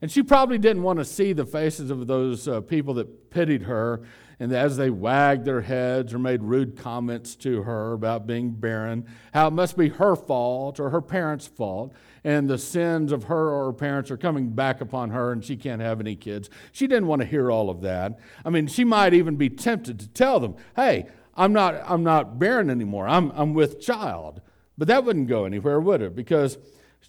And 0.00 0.10
she 0.10 0.22
probably 0.22 0.58
didn't 0.58 0.82
want 0.82 0.98
to 0.98 1.04
see 1.04 1.32
the 1.32 1.46
faces 1.46 1.90
of 1.90 2.06
those 2.06 2.46
uh, 2.46 2.60
people 2.60 2.94
that 2.94 3.30
pitied 3.30 3.62
her 3.62 4.02
and 4.42 4.52
as 4.52 4.76
they 4.76 4.90
wagged 4.90 5.44
their 5.44 5.60
heads 5.60 6.12
or 6.12 6.18
made 6.18 6.42
rude 6.42 6.76
comments 6.76 7.36
to 7.36 7.62
her 7.62 7.92
about 7.92 8.26
being 8.26 8.50
barren, 8.50 9.06
how 9.32 9.46
it 9.46 9.52
must 9.52 9.76
be 9.76 9.88
her 9.88 10.16
fault 10.16 10.80
or 10.80 10.90
her 10.90 11.00
parents' 11.00 11.46
fault, 11.46 11.92
and 12.24 12.48
the 12.48 12.58
sins 12.58 13.12
of 13.12 13.24
her 13.24 13.50
or 13.50 13.66
her 13.66 13.72
parents 13.72 14.10
are 14.10 14.16
coming 14.16 14.50
back 14.50 14.80
upon 14.80 15.10
her 15.10 15.32
and 15.32 15.44
she 15.44 15.56
can't 15.56 15.82
have 15.82 16.00
any 16.00 16.14
kids. 16.14 16.48
She 16.70 16.86
didn't 16.86 17.08
want 17.08 17.20
to 17.20 17.26
hear 17.26 17.50
all 17.50 17.68
of 17.68 17.80
that. 17.82 18.18
I 18.44 18.50
mean, 18.50 18.66
she 18.66 18.84
might 18.84 19.14
even 19.14 19.36
be 19.36 19.48
tempted 19.48 19.98
to 20.00 20.08
tell 20.08 20.40
them, 20.40 20.56
hey, 20.76 21.06
I'm 21.36 21.52
not, 21.52 21.82
I'm 21.86 22.04
not 22.04 22.38
barren 22.38 22.70
anymore, 22.70 23.08
I'm, 23.08 23.30
I'm 23.32 23.54
with 23.54 23.80
child. 23.80 24.40
But 24.78 24.88
that 24.88 25.04
wouldn't 25.04 25.28
go 25.28 25.44
anywhere, 25.44 25.80
would 25.80 26.02
it? 26.02 26.14
Because 26.14 26.58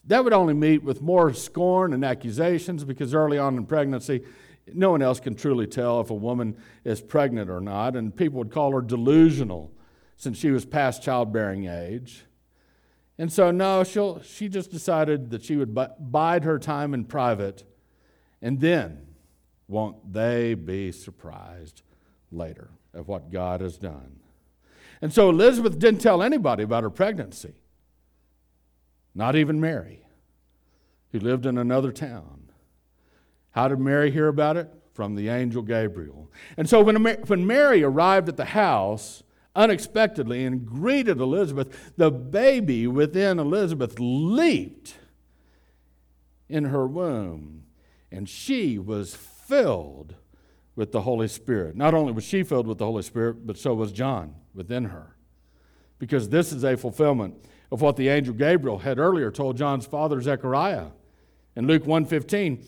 that 0.06 0.24
would 0.24 0.34
only 0.34 0.54
meet 0.54 0.84
with 0.84 1.02
more 1.02 1.34
scorn 1.34 1.94
and 1.94 2.04
accusations 2.04 2.84
because 2.84 3.14
early 3.14 3.38
on 3.38 3.58
in 3.58 3.66
pregnancy, 3.66 4.24
no 4.74 4.92
one 4.92 5.02
else 5.02 5.20
can 5.20 5.36
truly 5.36 5.68
tell 5.68 6.00
if 6.02 6.10
a 6.10 6.16
woman 6.16 6.58
is 6.84 7.02
pregnant 7.02 7.50
or 7.50 7.60
not, 7.60 7.96
and 7.96 8.16
people 8.16 8.40
would 8.40 8.52
call 8.52 8.72
her 8.72 8.82
delusional 8.82 9.72
since 10.16 10.38
she 10.38 10.52
was 10.52 10.66
past 10.66 11.04
childbearing 11.04 11.68
age. 11.68 12.26
And 13.18 13.32
so, 13.32 13.52
no, 13.52 13.84
she'll, 13.84 14.22
she 14.22 14.50
just 14.50 14.72
decided 14.72 15.30
that 15.30 15.44
she 15.44 15.56
would 15.56 15.78
bide 16.00 16.44
her 16.44 16.58
time 16.58 16.94
in 16.94 17.06
private, 17.06 17.64
and 18.42 18.60
then 18.60 19.08
won't 19.68 20.12
they 20.14 20.56
be 20.56 20.92
surprised 20.92 21.84
later 22.32 22.72
at 22.94 23.08
what 23.08 23.32
God 23.32 23.62
has 23.62 23.78
done? 23.78 24.20
And 25.02 25.14
so 25.14 25.30
Elizabeth 25.30 25.78
didn't 25.80 26.02
tell 26.02 26.24
anybody 26.24 26.64
about 26.64 26.84
her 26.84 26.90
pregnancy, 26.90 27.54
not 29.14 29.36
even 29.36 29.62
Mary, 29.62 30.08
who 31.12 31.20
lived 31.20 31.46
in 31.46 31.58
another 31.58 31.92
town. 31.92 32.50
How 33.52 33.68
did 33.68 33.80
Mary 33.80 34.10
hear 34.12 34.28
about 34.28 34.58
it? 34.58 34.72
From 34.94 35.16
the 35.16 35.30
angel 35.30 35.64
Gabriel. 35.64 36.32
And 36.56 36.70
so 36.70 36.82
when, 36.82 37.04
when 37.04 37.48
Mary 37.48 37.84
arrived 37.84 38.30
at 38.30 38.38
the 38.38 38.46
house 38.46 39.23
unexpectedly 39.56 40.46
and 40.46 40.66
greeted 40.66 41.20
Elizabeth, 41.20 41.94
the 41.98 42.12
baby 42.12 42.88
within 42.88 43.40
Elizabeth 43.40 43.96
leaped 44.00 44.96
in 46.50 46.66
her 46.66 46.88
womb, 46.88 47.64
and 48.12 48.28
she 48.28 48.78
was 48.78 49.16
filled 49.16 50.16
with 50.76 50.92
the 50.92 51.02
Holy 51.02 51.28
Spirit. 51.28 51.76
Not 51.76 51.94
only 51.94 52.12
was 52.12 52.24
she 52.24 52.44
filled 52.44 52.68
with 52.68 52.78
the 52.78 52.86
Holy 52.86 53.04
Spirit, 53.04 53.46
but 53.46 53.58
so 53.58 53.74
was 53.74 53.92
John 53.92 54.36
within 54.54 54.86
her. 54.86 55.16
Because 56.00 56.30
this 56.30 56.52
is 56.52 56.64
a 56.64 56.76
fulfillment 56.76 57.36
of 57.72 57.82
what 57.82 57.96
the 57.96 58.10
angel 58.10 58.34
Gabriel 58.34 58.80
had 58.80 59.00
earlier 59.00 59.32
told 59.32 59.58
John's 59.58 59.86
father 59.86 60.22
Zechariah. 60.22 60.88
In 61.56 61.68
Luke 61.68 61.84
1:15, 61.84 62.66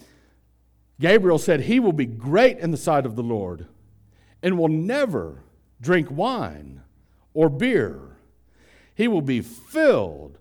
Gabriel 1.00 1.40
said, 1.40 1.62
He 1.62 1.80
will 1.80 1.94
be 1.94 2.06
great 2.06 2.60
in 2.60 2.72
the 2.72 2.78
sight 2.78 3.06
of 3.06 3.16
the 3.16 3.24
Lord 3.24 3.68
and 4.42 4.58
will 4.58 4.70
never 4.70 5.44
drink 5.82 6.10
wine 6.10 6.82
or 7.34 7.50
beer. 7.50 8.18
He 8.94 9.08
will 9.08 9.22
be 9.22 9.42
filled 9.42 10.38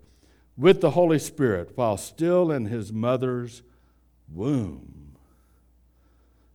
with 0.56 0.80
the 0.80 0.92
Holy 0.92 1.18
Spirit 1.18 1.72
while 1.74 1.96
still 1.96 2.50
in 2.50 2.66
his 2.66 2.92
mother's 2.92 3.62
womb. 4.32 5.16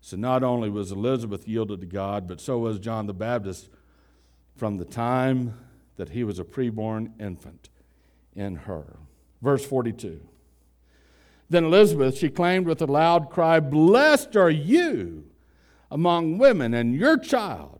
So 0.01 0.17
not 0.17 0.43
only 0.43 0.69
was 0.69 0.91
Elizabeth 0.91 1.47
yielded 1.47 1.81
to 1.81 1.85
God, 1.85 2.27
but 2.27 2.41
so 2.41 2.57
was 2.57 2.79
John 2.79 3.05
the 3.05 3.13
Baptist 3.13 3.69
from 4.55 4.77
the 4.77 4.85
time 4.85 5.53
that 5.97 6.09
he 6.09 6.23
was 6.23 6.39
a 6.39 6.43
preborn 6.43 7.11
infant 7.19 7.69
in 8.35 8.55
her. 8.55 8.97
Verse 9.41 9.65
42. 9.65 10.21
Then 11.49 11.65
Elizabeth, 11.65 12.17
she 12.17 12.29
claimed 12.29 12.65
with 12.65 12.81
a 12.81 12.85
loud 12.85 13.29
cry, 13.29 13.59
Blessed 13.59 14.35
are 14.35 14.49
you 14.49 15.25
among 15.91 16.37
women, 16.37 16.73
and 16.73 16.95
your 16.95 17.17
child 17.17 17.78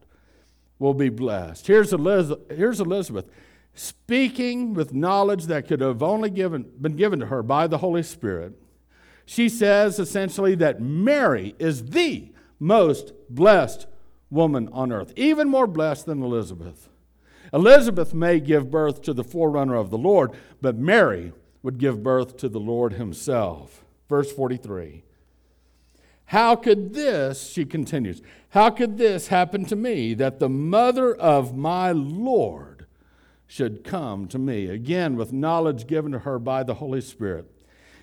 will 0.79 0.93
be 0.93 1.09
blessed. 1.09 1.67
Here's 1.67 1.93
Elizabeth, 1.93 2.57
here's 2.57 2.79
Elizabeth 2.79 3.25
speaking 3.73 4.73
with 4.73 4.93
knowledge 4.93 5.45
that 5.45 5.67
could 5.67 5.81
have 5.81 6.01
only 6.01 6.29
given, 6.29 6.69
been 6.81 6.95
given 6.95 7.19
to 7.19 7.27
her 7.27 7.43
by 7.43 7.67
the 7.67 7.77
Holy 7.77 8.03
Spirit. 8.03 8.53
She 9.25 9.47
says 9.47 9.99
essentially 9.99 10.55
that 10.55 10.81
Mary 10.81 11.55
is 11.59 11.91
the 11.91 12.31
most 12.59 13.13
blessed 13.29 13.87
woman 14.29 14.69
on 14.73 14.91
earth, 14.91 15.13
even 15.15 15.47
more 15.47 15.67
blessed 15.67 16.07
than 16.07 16.23
Elizabeth. 16.23 16.89
Elizabeth 17.53 18.13
may 18.13 18.39
give 18.39 18.69
birth 18.71 19.01
to 19.03 19.13
the 19.13 19.23
forerunner 19.23 19.75
of 19.75 19.89
the 19.89 19.97
Lord, 19.97 20.31
but 20.61 20.77
Mary 20.77 21.31
would 21.63 21.77
give 21.77 22.03
birth 22.03 22.37
to 22.37 22.49
the 22.49 22.59
Lord 22.59 22.93
Himself. 22.93 23.83
Verse 24.07 24.31
43. 24.31 25.03
How 26.29 26.55
could 26.55 26.93
this, 26.93 27.49
she 27.49 27.65
continues, 27.65 28.21
how 28.49 28.69
could 28.69 28.99
this 28.99 29.29
happen 29.29 29.65
to 29.65 29.75
me 29.75 30.13
that 30.13 30.37
the 30.37 30.47
mother 30.47 31.15
of 31.15 31.57
my 31.57 31.91
Lord 31.91 32.85
should 33.47 33.83
come 33.83 34.27
to 34.27 34.37
me? 34.37 34.67
Again, 34.67 35.15
with 35.15 35.33
knowledge 35.33 35.87
given 35.87 36.11
to 36.11 36.19
her 36.19 36.37
by 36.37 36.61
the 36.61 36.75
Holy 36.75 37.01
Spirit. 37.01 37.51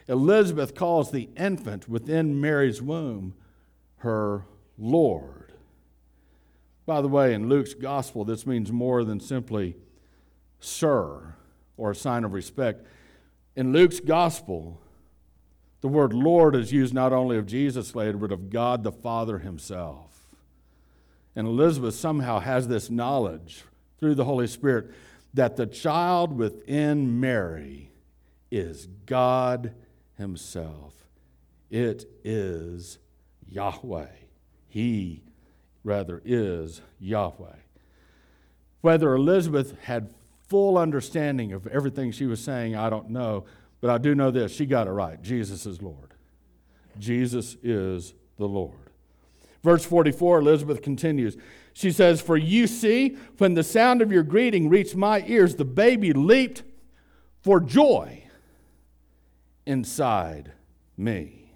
Elizabeth 0.08 0.74
calls 0.74 1.12
the 1.12 1.28
infant 1.36 1.88
within 1.88 2.40
Mary's 2.40 2.82
womb 2.82 3.34
her 3.98 4.44
Lord. 4.76 5.52
By 6.84 7.02
the 7.02 7.08
way, 7.08 7.32
in 7.32 7.48
Luke's 7.48 7.74
gospel, 7.74 8.24
this 8.24 8.44
means 8.44 8.72
more 8.72 9.04
than 9.04 9.20
simply 9.20 9.76
sir 10.58 11.36
or 11.76 11.92
a 11.92 11.94
sign 11.94 12.24
of 12.24 12.32
respect. 12.32 12.84
In 13.54 13.72
Luke's 13.72 14.00
gospel, 14.00 14.80
The 15.86 15.92
word 15.92 16.12
Lord 16.12 16.56
is 16.56 16.72
used 16.72 16.92
not 16.92 17.12
only 17.12 17.38
of 17.38 17.46
Jesus 17.46 17.94
later, 17.94 18.18
but 18.18 18.32
of 18.32 18.50
God 18.50 18.82
the 18.82 18.90
Father 18.90 19.38
himself. 19.38 20.26
And 21.36 21.46
Elizabeth 21.46 21.94
somehow 21.94 22.40
has 22.40 22.66
this 22.66 22.90
knowledge 22.90 23.62
through 24.00 24.16
the 24.16 24.24
Holy 24.24 24.48
Spirit 24.48 24.90
that 25.34 25.54
the 25.54 25.64
child 25.64 26.36
within 26.36 27.20
Mary 27.20 27.92
is 28.50 28.88
God 29.06 29.74
himself. 30.18 30.92
It 31.70 32.04
is 32.24 32.98
Yahweh. 33.48 34.08
He, 34.66 35.22
rather, 35.84 36.20
is 36.24 36.80
Yahweh. 36.98 37.60
Whether 38.80 39.14
Elizabeth 39.14 39.78
had 39.82 40.12
full 40.48 40.78
understanding 40.78 41.52
of 41.52 41.68
everything 41.68 42.10
she 42.10 42.26
was 42.26 42.42
saying, 42.42 42.74
I 42.74 42.90
don't 42.90 43.10
know. 43.10 43.44
But 43.86 43.92
I 43.92 43.98
do 43.98 44.16
know 44.16 44.32
this 44.32 44.50
she 44.50 44.66
got 44.66 44.88
it 44.88 44.90
right. 44.90 45.22
Jesus 45.22 45.64
is 45.64 45.80
Lord. 45.80 46.14
Jesus 46.98 47.56
is 47.62 48.14
the 48.36 48.48
Lord. 48.48 48.90
Verse 49.62 49.84
44, 49.84 50.40
Elizabeth 50.40 50.82
continues. 50.82 51.36
She 51.72 51.92
says, 51.92 52.20
For 52.20 52.36
you 52.36 52.66
see, 52.66 53.16
when 53.38 53.54
the 53.54 53.62
sound 53.62 54.02
of 54.02 54.10
your 54.10 54.24
greeting 54.24 54.68
reached 54.68 54.96
my 54.96 55.22
ears, 55.28 55.54
the 55.54 55.64
baby 55.64 56.12
leaped 56.12 56.64
for 57.42 57.60
joy 57.60 58.24
inside 59.66 60.50
me. 60.96 61.52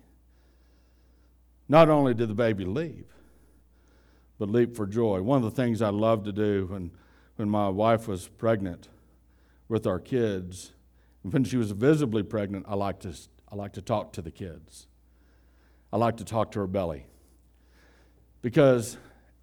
Not 1.68 1.88
only 1.88 2.14
did 2.14 2.28
the 2.28 2.34
baby 2.34 2.64
leap, 2.64 3.10
but 4.38 4.48
leap 4.48 4.76
for 4.76 4.86
joy. 4.86 5.20
One 5.20 5.38
of 5.38 5.52
the 5.52 5.62
things 5.62 5.82
I 5.82 5.88
loved 5.88 6.26
to 6.26 6.32
do 6.32 6.66
when, 6.66 6.92
when 7.34 7.50
my 7.50 7.68
wife 7.68 8.06
was 8.06 8.28
pregnant 8.28 8.88
with 9.68 9.84
our 9.84 9.98
kids, 9.98 10.70
when 11.22 11.44
she 11.44 11.56
was 11.56 11.70
visibly 11.72 12.22
pregnant, 12.22 12.66
I 12.68 12.74
like 12.74 13.00
to, 13.00 13.14
I 13.50 13.56
like 13.56 13.72
to 13.74 13.82
talk 13.82 14.12
to 14.14 14.22
the 14.22 14.30
kids. 14.30 14.86
I 15.92 15.96
like 15.96 16.16
to 16.18 16.24
talk 16.24 16.52
to 16.52 16.60
her 16.60 16.66
belly. 16.66 17.06
Because 18.42 18.96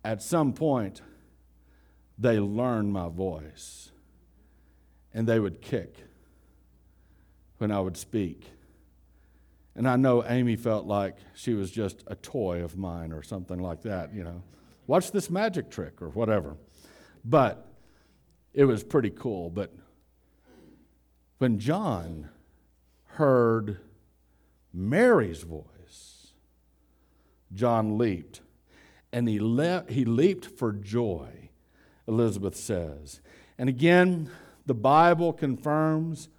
at 0.04 0.22
some 0.22 0.54
point, 0.54 1.02
they 2.18 2.40
learned 2.40 2.92
my 2.92 3.10
voice 3.10 3.92
and 5.14 5.28
they 5.28 5.40
would 5.40 5.62
kick 5.62 5.98
when 7.58 7.72
I 7.72 7.80
would 7.80 7.98
speak. 7.98 8.50
And 9.76 9.88
I 9.88 9.96
know 9.96 10.24
Amy 10.26 10.56
felt 10.56 10.88
like 10.88 11.18
she 11.36 11.54
was 11.54 11.70
just 11.70 12.04
a 12.08 12.16
toy 12.16 12.64
of 12.64 12.78
mine 12.78 13.12
or 13.12 13.22
something 13.22 13.60
like 13.60 13.84
that, 13.84 14.14
you 14.14 14.24
know. 14.24 14.42
Watch 14.88 15.12
this 15.12 15.30
magic 15.30 15.70
trick 15.70 16.02
or 16.02 16.10
whatever. 16.10 16.58
But 17.24 17.68
it 18.54 18.66
was 18.66 18.84
pretty 18.84 19.12
cool. 19.12 19.50
But 19.52 19.72
when 21.38 21.60
John 21.60 22.30
heard 23.06 23.78
Mary's 24.74 25.44
voice, 25.44 26.34
John 27.54 27.98
leaped. 27.98 28.42
And 29.14 29.28
he, 29.28 29.40
le- 29.40 29.86
he 29.88 30.06
leaped 30.06 30.46
for 30.46 30.72
joy, 30.72 31.50
Elizabeth 32.08 32.56
says. 32.56 33.22
And 33.58 33.70
again, 33.70 34.30
the 34.66 34.74
Bible 34.74 35.32
confirms 35.34 36.30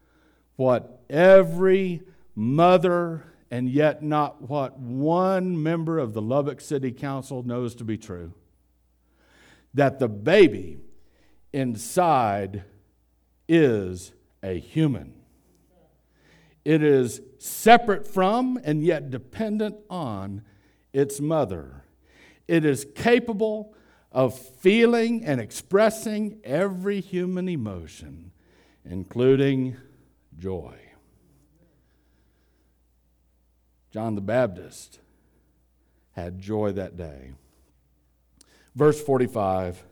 what 0.56 1.02
every 1.08 2.02
mother 2.34 3.24
and 3.50 3.70
yet 3.70 4.02
not 4.02 4.42
what 4.42 4.78
one 4.78 5.60
member 5.60 5.98
of 5.98 6.12
the 6.12 6.20
Lubbock 6.20 6.60
City 6.60 6.92
Council 6.92 7.42
knows 7.42 7.74
to 7.76 7.84
be 7.84 7.96
true 7.96 8.32
that 9.74 9.98
the 9.98 10.08
baby 10.08 10.78
inside 11.52 12.64
is 13.48 14.12
a 14.42 14.58
human. 14.58 15.14
It 16.64 16.82
is 16.82 17.20
separate 17.38 18.06
from 18.06 18.58
and 18.62 18.82
yet 18.84 19.10
dependent 19.10 19.76
on 19.88 20.42
its 20.92 21.20
mother. 21.20 21.84
It 22.46 22.64
is 22.64 22.86
capable 22.94 23.74
of 24.12 24.38
feeling 24.38 25.24
and 25.24 25.40
expressing 25.40 26.40
every 26.44 27.00
human 27.00 27.48
emotion, 27.48 28.32
including 28.84 29.76
joy. 30.38 30.78
John 33.90 34.14
the 34.14 34.20
Baptist 34.20 35.00
had 36.12 36.38
joy 36.38 36.72
that 36.72 36.96
day. 36.96 37.32
Verse 38.74 39.02
45 39.02 39.84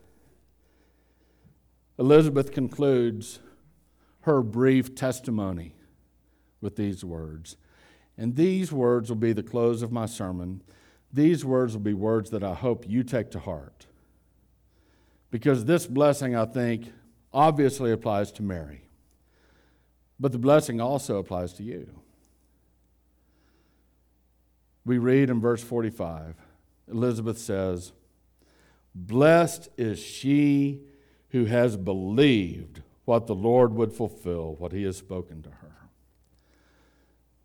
Elizabeth 1.98 2.52
concludes 2.52 3.38
her 4.26 4.42
brief 4.42 4.92
testimony 4.96 5.72
with 6.60 6.74
these 6.74 7.04
words. 7.04 7.56
And 8.18 8.34
these 8.34 8.72
words 8.72 9.08
will 9.08 9.16
be 9.16 9.32
the 9.32 9.44
close 9.44 9.82
of 9.82 9.92
my 9.92 10.06
sermon. 10.06 10.62
These 11.12 11.44
words 11.44 11.74
will 11.74 11.84
be 11.84 11.94
words 11.94 12.30
that 12.30 12.42
I 12.42 12.54
hope 12.54 12.88
you 12.88 13.04
take 13.04 13.30
to 13.30 13.38
heart. 13.38 13.86
Because 15.30 15.64
this 15.64 15.86
blessing, 15.86 16.34
I 16.34 16.44
think, 16.44 16.92
obviously 17.32 17.92
applies 17.92 18.32
to 18.32 18.42
Mary. 18.42 18.88
But 20.18 20.32
the 20.32 20.38
blessing 20.38 20.80
also 20.80 21.18
applies 21.18 21.52
to 21.54 21.62
you. 21.62 21.88
We 24.84 24.98
read 24.98 25.30
in 25.30 25.40
verse 25.40 25.62
45, 25.62 26.34
Elizabeth 26.90 27.38
says, 27.38 27.92
Blessed 28.92 29.68
is 29.76 30.00
she 30.00 30.80
who 31.28 31.44
has 31.44 31.76
believed 31.76 32.82
what 33.06 33.26
the 33.26 33.34
Lord 33.34 33.72
would 33.72 33.92
fulfill, 33.92 34.54
what 34.58 34.72
he 34.72 34.82
has 34.82 34.98
spoken 34.98 35.42
to 35.42 35.48
her. 35.48 35.88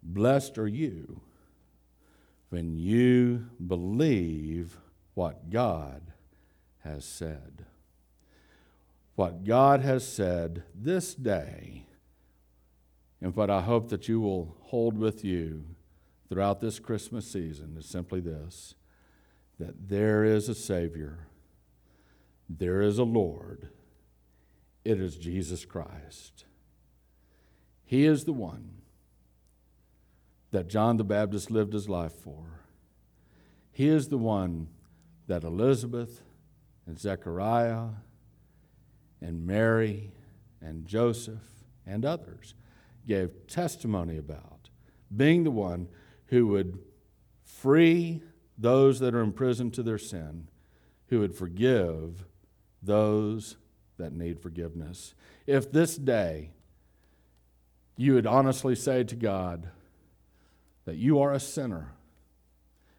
Blessed 0.04 0.58
are 0.58 0.68
you 0.68 1.22
when 2.50 2.76
you 2.76 3.46
believe 3.66 4.78
what 5.14 5.50
God 5.50 6.02
has 6.80 7.06
said. 7.06 7.66
What 9.16 9.46
God 9.46 9.82
has 9.82 10.06
said 10.06 10.64
this 10.76 11.16
day, 11.16 11.86
and 13.22 13.34
what 13.34 13.50
I 13.50 13.62
hope 13.62 13.90
that 13.90 14.10
you 14.10 14.20
will 14.20 14.58
hold 14.64 14.98
with 14.98 15.24
you 15.24 15.64
throughout 16.28 16.60
this 16.60 16.80
Christmas 16.80 17.26
season, 17.26 17.78
is 17.78 17.86
simply 17.86 18.20
this 18.20 18.76
that 19.60 19.90
there 19.90 20.26
is 20.26 20.50
a 20.50 20.56
Savior 20.56 21.28
there 22.58 22.82
is 22.82 22.98
a 22.98 23.04
Lord. 23.04 23.70
It 24.84 25.00
is 25.00 25.16
Jesus 25.18 25.66
Christ. 25.66 26.46
He 27.84 28.06
is 28.06 28.24
the 28.24 28.34
one 28.34 28.82
that 30.52 30.68
John 30.68 30.98
the 30.98 31.04
Baptist 31.04 31.52
lived 31.52 31.74
his 31.74 31.88
life 31.88 32.14
for. 32.14 32.62
He 33.72 33.88
is 33.88 34.10
the 34.10 34.18
one 34.18 34.68
that 35.28 35.44
Elizabeth 35.44 36.24
and 36.86 37.00
Zechariah 37.00 37.88
and 39.22 39.46
Mary 39.46 40.12
and 40.62 40.86
Joseph 40.86 41.64
and 41.86 42.06
others 42.06 42.56
gave 43.08 43.48
testimony 43.48 44.18
about, 44.18 44.70
being 45.16 45.44
the 45.44 45.52
one 45.52 45.88
who 46.28 46.48
would 46.48 46.80
free 47.44 48.22
those 48.58 49.00
that 49.00 49.16
are 49.16 49.22
imprisoned 49.22 49.74
to 49.74 49.84
their 49.84 49.98
sin, 49.98 50.48
who 51.08 51.20
would 51.20 51.36
forgive 51.36 52.26
those 52.82 53.58
that 54.02 54.14
need 54.14 54.40
forgiveness. 54.40 55.14
If 55.48 55.72
this 55.72 55.96
day 55.96 56.52
you 57.96 58.16
would 58.16 58.26
honestly 58.26 58.76
say 58.76 59.04
to 59.04 59.16
God 59.16 59.70
that 60.86 60.98
you 60.98 61.20
are 61.20 61.32
a 61.32 61.40
sinner 61.40 61.94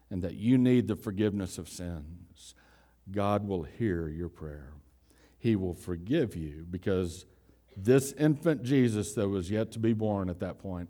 and 0.09 0.21
that 0.21 0.35
you 0.35 0.57
need 0.57 0.87
the 0.87 0.95
forgiveness 0.95 1.57
of 1.57 1.67
sins, 1.67 2.55
God 3.11 3.47
will 3.47 3.63
hear 3.63 4.07
your 4.07 4.29
prayer. 4.29 4.73
He 5.37 5.55
will 5.55 5.73
forgive 5.73 6.35
you 6.35 6.65
because 6.69 7.25
this 7.75 8.13
infant 8.13 8.63
Jesus 8.63 9.13
that 9.13 9.27
was 9.27 9.51
yet 9.51 9.71
to 9.73 9.79
be 9.79 9.93
born 9.93 10.29
at 10.29 10.39
that 10.39 10.57
point 10.57 10.89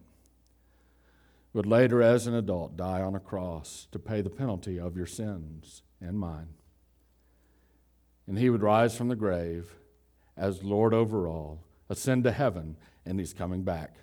would 1.53 1.65
later, 1.65 2.01
as 2.01 2.27
an 2.27 2.33
adult, 2.33 2.77
die 2.77 3.01
on 3.01 3.15
a 3.15 3.19
cross 3.19 3.87
to 3.91 3.99
pay 3.99 4.21
the 4.21 4.29
penalty 4.29 4.79
of 4.79 4.95
your 4.95 5.05
sins 5.05 5.81
and 5.99 6.19
mine 6.19 6.49
and 8.27 8.37
he 8.37 8.49
would 8.49 8.61
rise 8.61 8.95
from 8.95 9.07
the 9.07 9.15
grave 9.15 9.75
as 10.35 10.63
Lord 10.63 10.93
over 10.93 11.27
all, 11.27 11.63
ascend 11.89 12.23
to 12.23 12.31
heaven, 12.31 12.77
and 13.05 13.19
he's 13.19 13.33
coming 13.33 13.63
back. 13.63 13.97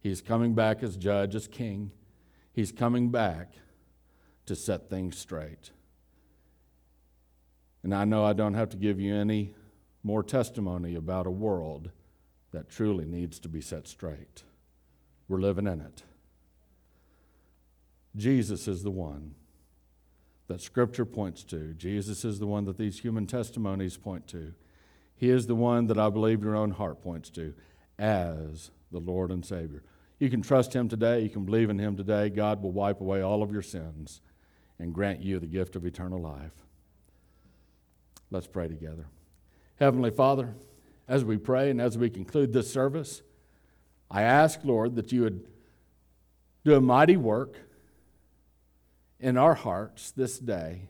He's 0.00 0.20
coming 0.20 0.54
back 0.54 0.82
as 0.82 0.96
judge, 0.96 1.34
as 1.34 1.46
king. 1.46 1.90
He's 2.52 2.72
coming 2.72 3.10
back 3.10 3.52
to 4.46 4.56
set 4.56 4.90
things 4.90 5.18
straight. 5.18 5.70
And 7.82 7.94
I 7.94 8.04
know 8.04 8.24
I 8.24 8.32
don't 8.32 8.54
have 8.54 8.70
to 8.70 8.76
give 8.76 9.00
you 9.00 9.14
any 9.14 9.54
more 10.02 10.22
testimony 10.22 10.94
about 10.94 11.26
a 11.26 11.30
world 11.30 11.90
that 12.52 12.68
truly 12.68 13.04
needs 13.04 13.38
to 13.40 13.48
be 13.48 13.60
set 13.60 13.86
straight. 13.86 14.42
We're 15.28 15.40
living 15.40 15.66
in 15.66 15.80
it. 15.80 16.02
Jesus 18.16 18.66
is 18.66 18.82
the 18.82 18.90
one 18.90 19.34
that 20.48 20.60
Scripture 20.60 21.04
points 21.04 21.44
to. 21.44 21.74
Jesus 21.74 22.24
is 22.24 22.40
the 22.40 22.46
one 22.46 22.64
that 22.64 22.76
these 22.76 22.98
human 22.98 23.26
testimonies 23.26 23.96
point 23.96 24.26
to. 24.28 24.54
He 25.20 25.28
is 25.28 25.46
the 25.46 25.54
one 25.54 25.86
that 25.88 25.98
I 25.98 26.08
believe 26.08 26.42
your 26.42 26.56
own 26.56 26.70
heart 26.70 27.02
points 27.02 27.28
to 27.32 27.52
as 27.98 28.70
the 28.90 29.00
Lord 29.00 29.30
and 29.30 29.44
Savior. 29.44 29.82
You 30.18 30.30
can 30.30 30.40
trust 30.40 30.72
Him 30.72 30.88
today. 30.88 31.20
You 31.20 31.28
can 31.28 31.44
believe 31.44 31.68
in 31.68 31.78
Him 31.78 31.94
today. 31.94 32.30
God 32.30 32.62
will 32.62 32.72
wipe 32.72 33.02
away 33.02 33.20
all 33.20 33.42
of 33.42 33.52
your 33.52 33.60
sins 33.60 34.22
and 34.78 34.94
grant 34.94 35.20
you 35.20 35.38
the 35.38 35.46
gift 35.46 35.76
of 35.76 35.84
eternal 35.84 36.22
life. 36.22 36.54
Let's 38.30 38.46
pray 38.46 38.66
together. 38.66 39.08
Heavenly 39.78 40.10
Father, 40.10 40.54
as 41.06 41.22
we 41.22 41.36
pray 41.36 41.68
and 41.68 41.82
as 41.82 41.98
we 41.98 42.08
conclude 42.08 42.54
this 42.54 42.72
service, 42.72 43.20
I 44.10 44.22
ask, 44.22 44.60
Lord, 44.64 44.96
that 44.96 45.12
you 45.12 45.20
would 45.20 45.46
do 46.64 46.76
a 46.76 46.80
mighty 46.80 47.18
work 47.18 47.58
in 49.18 49.36
our 49.36 49.54
hearts 49.54 50.12
this 50.12 50.38
day. 50.38 50.88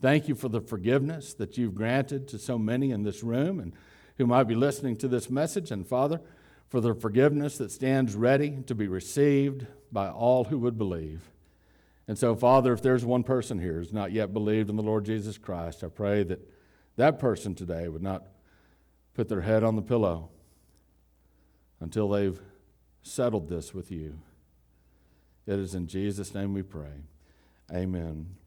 Thank 0.00 0.28
you 0.28 0.34
for 0.34 0.48
the 0.48 0.60
forgiveness 0.60 1.34
that 1.34 1.58
you've 1.58 1.74
granted 1.74 2.26
to 2.28 2.38
so 2.38 2.58
many 2.58 2.90
in 2.90 3.02
this 3.02 3.22
room 3.22 3.60
and 3.60 3.74
who 4.16 4.26
might 4.26 4.44
be 4.44 4.54
listening 4.54 4.96
to 4.96 5.08
this 5.08 5.28
message. 5.28 5.70
And 5.70 5.86
Father, 5.86 6.20
for 6.68 6.80
the 6.80 6.94
forgiveness 6.94 7.58
that 7.58 7.70
stands 7.70 8.14
ready 8.14 8.62
to 8.66 8.74
be 8.74 8.88
received 8.88 9.66
by 9.92 10.08
all 10.08 10.44
who 10.44 10.58
would 10.58 10.78
believe. 10.78 11.30
And 12.08 12.18
so, 12.18 12.34
Father, 12.34 12.72
if 12.72 12.82
there's 12.82 13.04
one 13.04 13.24
person 13.24 13.58
here 13.58 13.74
who's 13.74 13.92
not 13.92 14.12
yet 14.12 14.32
believed 14.32 14.70
in 14.70 14.76
the 14.76 14.82
Lord 14.82 15.04
Jesus 15.04 15.36
Christ, 15.36 15.84
I 15.84 15.88
pray 15.88 16.22
that 16.24 16.40
that 16.96 17.18
person 17.18 17.54
today 17.54 17.88
would 17.88 18.02
not 18.02 18.26
put 19.14 19.28
their 19.28 19.42
head 19.42 19.62
on 19.62 19.76
the 19.76 19.82
pillow 19.82 20.30
until 21.80 22.08
they've 22.08 22.40
settled 23.02 23.48
this 23.48 23.74
with 23.74 23.90
you. 23.90 24.18
It 25.46 25.58
is 25.58 25.74
in 25.74 25.86
Jesus' 25.86 26.34
name 26.34 26.54
we 26.54 26.62
pray. 26.62 27.04
Amen. 27.72 28.36